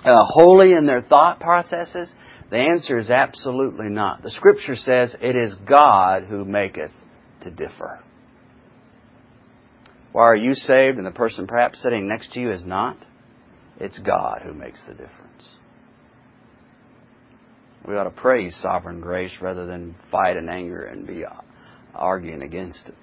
uh, 0.03 0.25
holy 0.25 0.73
in 0.73 0.85
their 0.85 1.01
thought 1.01 1.39
processes? 1.39 2.11
The 2.49 2.57
answer 2.57 2.97
is 2.97 3.09
absolutely 3.09 3.89
not. 3.89 4.23
The 4.23 4.31
scripture 4.31 4.75
says 4.75 5.15
it 5.21 5.35
is 5.35 5.55
God 5.67 6.23
who 6.23 6.45
maketh 6.45 6.91
to 7.41 7.51
differ. 7.51 7.99
Why 10.11 10.23
are 10.23 10.35
you 10.35 10.53
saved 10.53 10.97
and 10.97 11.05
the 11.05 11.11
person 11.11 11.47
perhaps 11.47 11.81
sitting 11.81 12.07
next 12.07 12.33
to 12.33 12.39
you 12.39 12.51
is 12.51 12.65
not? 12.65 12.97
It's 13.79 13.99
God 13.99 14.41
who 14.43 14.53
makes 14.53 14.81
the 14.87 14.93
difference. 14.93 15.24
We 17.87 17.95
ought 17.95 18.05
to 18.05 18.09
praise 18.09 18.57
sovereign 18.61 18.99
grace 18.99 19.31
rather 19.41 19.65
than 19.65 19.95
fight 20.11 20.37
in 20.37 20.49
anger 20.49 20.83
and 20.85 21.05
be 21.05 21.23
arguing 21.93 22.41
against 22.41 22.87
it. 22.87 22.95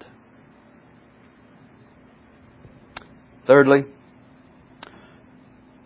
Thirdly, 3.47 3.85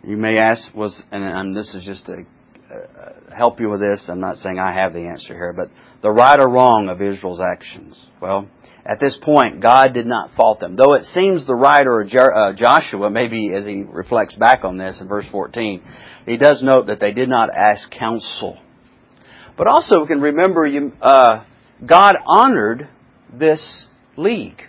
You 0.08 0.16
may 0.16 0.38
ask, 0.38 0.74
was, 0.74 1.04
and, 1.12 1.22
and 1.22 1.56
this 1.56 1.76
is 1.76 1.84
just 1.84 2.06
to 2.06 2.14
uh, 2.14 3.36
help 3.36 3.60
you 3.60 3.70
with 3.70 3.82
this. 3.82 4.06
I'm 4.08 4.22
not 4.22 4.38
saying 4.38 4.58
I 4.58 4.74
have 4.74 4.94
the 4.94 5.08
answer 5.08 5.34
here, 5.34 5.52
but 5.52 5.70
the 6.02 6.12
right 6.12 6.40
or 6.40 6.50
wrong 6.50 6.88
of 6.88 7.02
Israel's 7.02 7.42
actions. 7.42 8.08
Well, 8.22 8.48
at 8.86 9.02
this 9.02 9.18
point, 9.22 9.62
God 9.62 9.94
did 9.94 10.06
not 10.06 10.32
fault 10.38 10.62
them. 10.62 10.78
Though 10.78 10.94
it 10.94 11.04
seems 11.14 11.46
the 11.46 11.56
writer 11.56 12.02
uh, 12.02 12.54
Joshua, 12.54 13.10
maybe 13.10 13.52
as 13.54 13.66
he 13.66 13.84
reflects 13.84 14.36
back 14.36 14.64
on 14.64 14.78
this 14.78 15.02
in 15.02 15.10
verse 15.10 15.26
14, 15.30 15.82
he 16.26 16.38
does 16.38 16.64
note 16.64 16.88
that 16.88 17.02
they 17.02 17.12
did 17.12 17.28
not 17.28 17.50
ask 17.50 17.92
counsel. 17.92 18.58
But 19.58 19.68
also 19.68 20.02
we 20.02 20.08
can 20.08 20.22
remember 20.22 20.66
you, 20.66 20.94
uh, 21.02 21.44
God 21.86 22.16
honored 22.26 22.88
this 23.34 23.88
league. 24.16 24.62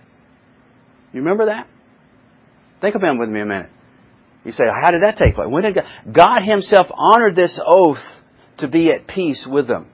You 1.12 1.20
remember 1.20 1.46
that? 1.46 1.66
Think 2.80 2.94
about 2.94 3.16
it 3.16 3.18
with 3.18 3.28
me 3.28 3.40
a 3.40 3.46
minute. 3.46 3.70
You 4.44 4.52
say, 4.52 4.64
how 4.64 4.90
did 4.90 5.02
that 5.02 5.16
take 5.16 5.34
place? 5.34 5.48
When 5.50 5.62
did 5.62 5.74
God, 5.74 5.84
God 6.10 6.42
Himself 6.44 6.86
honored 6.94 7.36
this 7.36 7.60
oath 7.64 7.98
to 8.58 8.68
be 8.68 8.90
at 8.90 9.06
peace 9.06 9.46
with 9.50 9.68
them? 9.68 9.88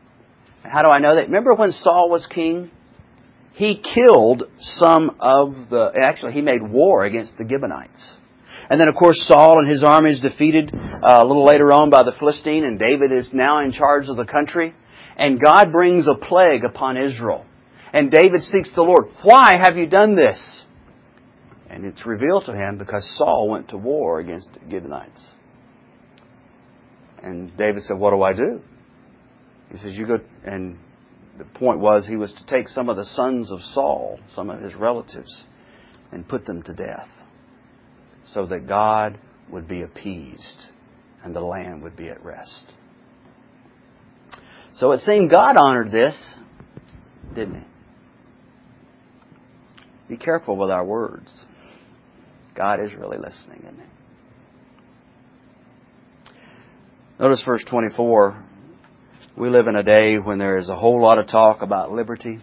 How 0.63 0.83
do 0.83 0.89
I 0.89 0.99
know 0.99 1.17
that? 1.17 1.27
Remember 1.27 1.55
when 1.55 1.73
Saul 1.73 2.09
was 2.09 2.27
king? 2.27 2.71
He 3.55 3.81
killed 3.95 4.45
some 4.59 5.17
of 5.21 5.55
the, 5.71 5.93
actually 6.03 6.33
he 6.33 6.41
made 6.41 6.63
war 6.63 7.05
against 7.05 7.37
the 7.39 7.47
Gibeonites. 7.49 8.17
And 8.69 8.81
then 8.81 8.89
of 8.89 8.95
course 8.95 9.25
Saul 9.29 9.61
and 9.61 9.69
his 9.69 9.85
army 9.85 10.11
is 10.11 10.21
defeated 10.21 10.73
uh, 10.75 11.21
a 11.23 11.27
little 11.27 11.45
later 11.45 11.73
on 11.73 11.91
by 11.91 12.03
the 12.03 12.13
Philistine 12.19 12.65
and 12.65 12.79
David 12.79 13.13
is 13.13 13.31
now 13.33 13.63
in 13.65 13.73
charge 13.73 14.09
of 14.09 14.17
the 14.17 14.25
country. 14.25 14.75
And 15.17 15.41
God 15.41 15.73
brings 15.73 16.07
a 16.07 16.15
plague 16.15 16.65
upon 16.65 16.97
Israel. 16.97 17.45
And 17.93 18.11
David 18.11 18.41
seeks 18.41 18.75
the 18.75 18.83
Lord. 18.83 19.07
Why 19.23 19.53
have 19.63 19.77
you 19.77 19.87
done 19.87 20.17
this? 20.17 20.63
And 21.71 21.85
it's 21.85 22.05
revealed 22.05 22.47
to 22.47 22.53
him 22.53 22.79
because 22.79 23.09
Saul 23.17 23.49
went 23.49 23.69
to 23.71 23.77
war 23.77 24.21
against 24.21 24.53
the 24.55 24.61
Gibeonites. 24.71 25.23
And 27.23 27.57
David 27.57 27.83
said, 27.83 27.99
What 27.99 28.11
do 28.11 28.23
I 28.23 28.33
do? 28.33 28.61
He 29.71 29.79
says, 29.79 29.95
You 29.95 30.07
go, 30.07 30.19
and 30.45 30.79
the 31.39 31.45
point 31.45 31.81
was 31.81 32.07
he 32.07 32.17
was 32.17 32.33
to 32.35 32.47
take 32.47 32.69
some 32.69 32.89
of 32.89 32.97
the 32.97 33.05
sons 33.05 33.51
of 33.51 33.61
Saul, 33.61 34.21
some 34.35 34.51
of 34.51 34.61
his 34.61 34.75
relatives, 34.75 35.45
and 36.13 36.29
put 36.29 36.47
them 36.47 36.63
to 36.63 36.73
death 36.73 37.09
so 38.33 38.47
that 38.47 38.69
God 38.69 39.19
would 39.51 39.69
be 39.69 39.83
appeased 39.83 40.67
and 41.23 41.35
the 41.35 41.41
land 41.41 41.83
would 41.83 41.97
be 41.97 42.09
at 42.09 42.23
rest. 42.25 42.75
So 44.77 44.93
it 44.93 45.01
seemed 45.01 45.31
God 45.31 45.57
honored 45.57 45.91
this, 45.93 46.15
didn't 47.35 47.61
he? 47.61 47.65
Be 50.09 50.17
careful 50.17 50.57
with 50.57 50.71
our 50.71 50.85
words. 50.85 51.31
God 52.55 52.81
is 52.85 52.95
really 52.95 53.19
listening, 53.19 53.61
isn't 53.63 53.77
He? 53.77 53.83
Notice 57.19 57.43
verse 57.45 57.65
24. 57.69 58.41
We 59.37 59.51
live 59.51 59.67
in 59.67 59.75
a 59.77 59.83
day 59.83 60.19
when 60.19 60.39
there 60.39 60.59
is 60.59 60.69
a 60.69 60.77
whole 60.77 61.03
lot 61.03 61.19
of 61.19 61.27
talk 61.29 61.63
about 61.63 61.91
liberty. 61.91 62.39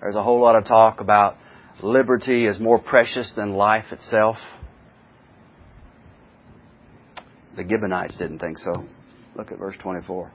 There's 0.00 0.16
a 0.16 0.22
whole 0.22 0.40
lot 0.40 0.56
of 0.56 0.66
talk 0.66 1.00
about 1.00 1.36
liberty 1.82 2.46
is 2.46 2.58
more 2.58 2.78
precious 2.78 3.32
than 3.36 3.52
life 3.52 3.92
itself. 3.92 4.36
The 7.56 7.62
Gibeonites 7.62 8.16
didn't 8.18 8.40
think 8.40 8.58
so. 8.58 8.72
Look 9.36 9.52
at 9.52 9.58
verse 9.58 9.76
24. 9.80 10.32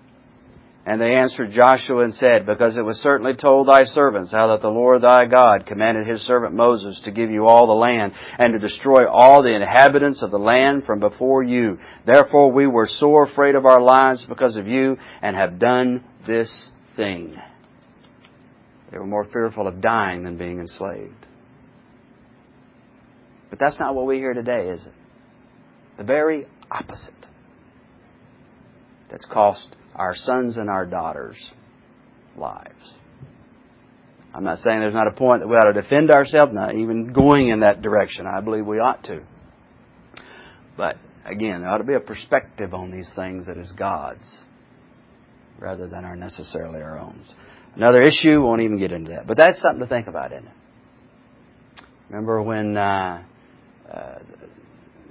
And 0.87 1.01
they 1.01 1.15
answered 1.15 1.51
Joshua 1.51 2.05
and 2.05 2.13
said, 2.13 2.45
Because 2.45 2.77
it 2.77 2.81
was 2.81 2.95
certainly 2.99 3.35
told 3.35 3.67
thy 3.67 3.83
servants 3.83 4.31
how 4.31 4.47
that 4.47 4.61
the 4.61 4.69
Lord 4.69 5.01
thy 5.01 5.25
God 5.25 5.65
commanded 5.65 6.07
his 6.07 6.21
servant 6.21 6.53
Moses 6.53 7.01
to 7.03 7.11
give 7.11 7.29
you 7.29 7.45
all 7.45 7.67
the 7.67 7.73
land 7.73 8.13
and 8.39 8.53
to 8.53 8.59
destroy 8.65 9.05
all 9.05 9.43
the 9.43 9.53
inhabitants 9.53 10.23
of 10.23 10.31
the 10.31 10.39
land 10.39 10.85
from 10.85 11.01
before 11.01 11.43
you. 11.43 11.77
Therefore 12.05 12.53
we 12.53 12.67
were 12.67 12.87
sore 12.87 13.25
afraid 13.25 13.55
of 13.55 13.65
our 13.65 13.81
lives 13.81 14.25
because 14.29 14.55
of 14.55 14.65
you 14.65 14.95
and 15.21 15.35
have 15.35 15.59
done 15.59 16.05
this 16.25 16.71
thing. 16.95 17.35
They 18.89 18.97
were 18.97 19.05
more 19.05 19.25
fearful 19.25 19.67
of 19.67 19.81
dying 19.81 20.23
than 20.23 20.37
being 20.37 20.61
enslaved. 20.61 21.27
But 23.49 23.59
that's 23.59 23.77
not 23.77 23.93
what 23.93 24.05
we 24.05 24.19
hear 24.19 24.33
today, 24.33 24.69
is 24.69 24.85
it? 24.85 24.93
The 25.97 26.05
very 26.05 26.47
opposite. 26.71 27.13
That's 29.11 29.25
cost 29.25 29.75
our 29.97 30.15
sons 30.15 30.57
and 30.57 30.69
our 30.69 30.85
daughters' 30.85 31.51
lives. 32.37 32.93
I'm 34.33 34.43
not 34.43 34.59
saying 34.59 34.79
there's 34.79 34.93
not 34.93 35.07
a 35.07 35.11
point 35.11 35.41
that 35.41 35.47
we 35.47 35.55
ought 35.55 35.71
to 35.71 35.81
defend 35.81 36.11
ourselves, 36.11 36.53
not 36.53 36.75
even 36.75 37.11
going 37.11 37.49
in 37.49 37.61
that 37.61 37.81
direction. 37.81 38.27
I 38.27 38.39
believe 38.41 38.65
we 38.65 38.77
ought 38.77 39.03
to. 39.05 39.23
But 40.75 40.97
again, 41.25 41.61
there 41.61 41.69
ought 41.69 41.79
to 41.79 41.83
be 41.83 41.95
a 41.95 41.99
perspective 41.99 42.73
on 42.73 42.91
these 42.91 43.09
things 43.15 43.47
that 43.47 43.57
is 43.57 43.71
God's 43.71 44.27
rather 45.59 45.87
than 45.87 46.05
our 46.05 46.15
necessarily 46.15 46.81
our 46.81 46.99
own. 46.99 47.23
Another 47.75 48.01
issue, 48.01 48.41
won't 48.41 48.61
even 48.61 48.77
get 48.77 48.91
into 48.91 49.11
that. 49.11 49.25
But 49.25 49.37
that's 49.37 49.59
something 49.61 49.79
to 49.79 49.87
think 49.87 50.07
about, 50.07 50.31
isn't 50.31 50.45
it? 50.45 50.53
Remember 52.09 52.41
when 52.41 52.77
uh, 52.77 53.23
uh, 53.91 54.19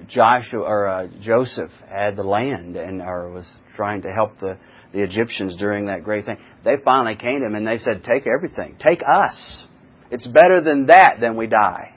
Joshua 0.09 0.61
or 0.61 0.89
uh, 0.89 1.09
Joseph 1.23 1.71
had 1.89 2.17
the 2.17 2.23
land 2.23 2.77
and 2.77 3.01
or 3.01 3.31
was 3.31 3.51
trying 3.77 4.03
to 4.03 4.13
help 4.13 4.39
the 4.41 4.59
the 4.93 5.03
Egyptians 5.03 5.57
during 5.57 5.87
that 5.87 6.05
great 6.05 6.25
thing. 6.25 6.39
They 6.65 6.77
finally 6.85 7.17
came 7.17 7.41
to 7.41 7.47
him 7.47 7.55
and 7.55 7.67
they 7.67 7.79
said, 7.79 8.03
Take 8.05 8.27
everything. 8.27 8.77
Take 8.79 9.03
us. 9.03 9.67
It's 10.11 10.27
better 10.27 10.61
than 10.61 10.87
that 10.87 11.19
than 11.21 11.37
we 11.37 11.47
die. 11.47 11.95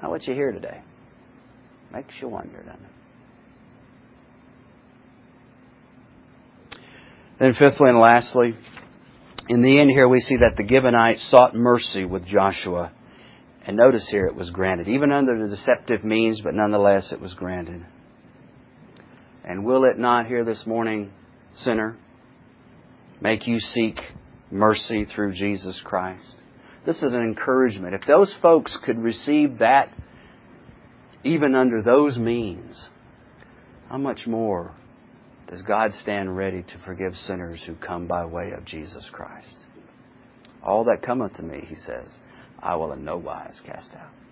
Now, 0.00 0.10
what 0.10 0.26
you 0.26 0.34
hear 0.34 0.52
today 0.52 0.80
makes 1.92 2.14
you 2.20 2.28
wonder, 2.28 2.58
doesn't 2.58 2.84
it? 2.84 2.90
Then, 7.40 7.54
fifthly 7.54 7.88
and 7.88 7.98
lastly, 7.98 8.54
in 9.48 9.62
the 9.62 9.80
end 9.80 9.90
here 9.90 10.08
we 10.08 10.20
see 10.20 10.36
that 10.38 10.56
the 10.56 10.66
Gibeonites 10.66 11.28
sought 11.30 11.54
mercy 11.54 12.04
with 12.04 12.26
Joshua. 12.26 12.92
And 13.68 13.76
notice 13.76 14.08
here 14.10 14.24
it 14.26 14.34
was 14.34 14.48
granted, 14.48 14.88
even 14.88 15.12
under 15.12 15.38
the 15.38 15.54
deceptive 15.54 16.02
means, 16.02 16.40
but 16.42 16.54
nonetheless 16.54 17.12
it 17.12 17.20
was 17.20 17.34
granted. 17.34 17.84
And 19.44 19.62
will 19.62 19.84
it 19.84 19.98
not 19.98 20.26
here 20.26 20.42
this 20.42 20.64
morning 20.64 21.12
sinner, 21.54 21.98
make 23.20 23.46
you 23.46 23.58
seek 23.58 23.98
mercy 24.50 25.04
through 25.04 25.34
Jesus 25.34 25.82
Christ. 25.84 26.24
This 26.86 26.96
is 27.02 27.12
an 27.12 27.20
encouragement. 27.20 27.94
If 27.94 28.06
those 28.06 28.34
folks 28.40 28.78
could 28.86 28.98
receive 28.98 29.58
that 29.58 29.92
even 31.22 31.54
under 31.54 31.82
those 31.82 32.16
means, 32.16 32.88
how 33.90 33.98
much 33.98 34.26
more 34.26 34.72
does 35.46 35.60
God 35.60 35.92
stand 35.92 36.34
ready 36.34 36.62
to 36.62 36.78
forgive 36.86 37.14
sinners 37.14 37.62
who 37.66 37.74
come 37.74 38.06
by 38.06 38.24
way 38.24 38.52
of 38.52 38.64
Jesus 38.64 39.06
Christ? 39.12 39.58
All 40.64 40.84
that 40.84 41.02
cometh 41.02 41.34
to 41.34 41.42
me, 41.42 41.66
he 41.68 41.74
says, 41.74 42.08
I 42.60 42.76
will 42.76 42.92
in 42.92 43.04
no 43.04 43.16
wise 43.18 43.60
cast 43.66 43.90
out. 43.94 44.27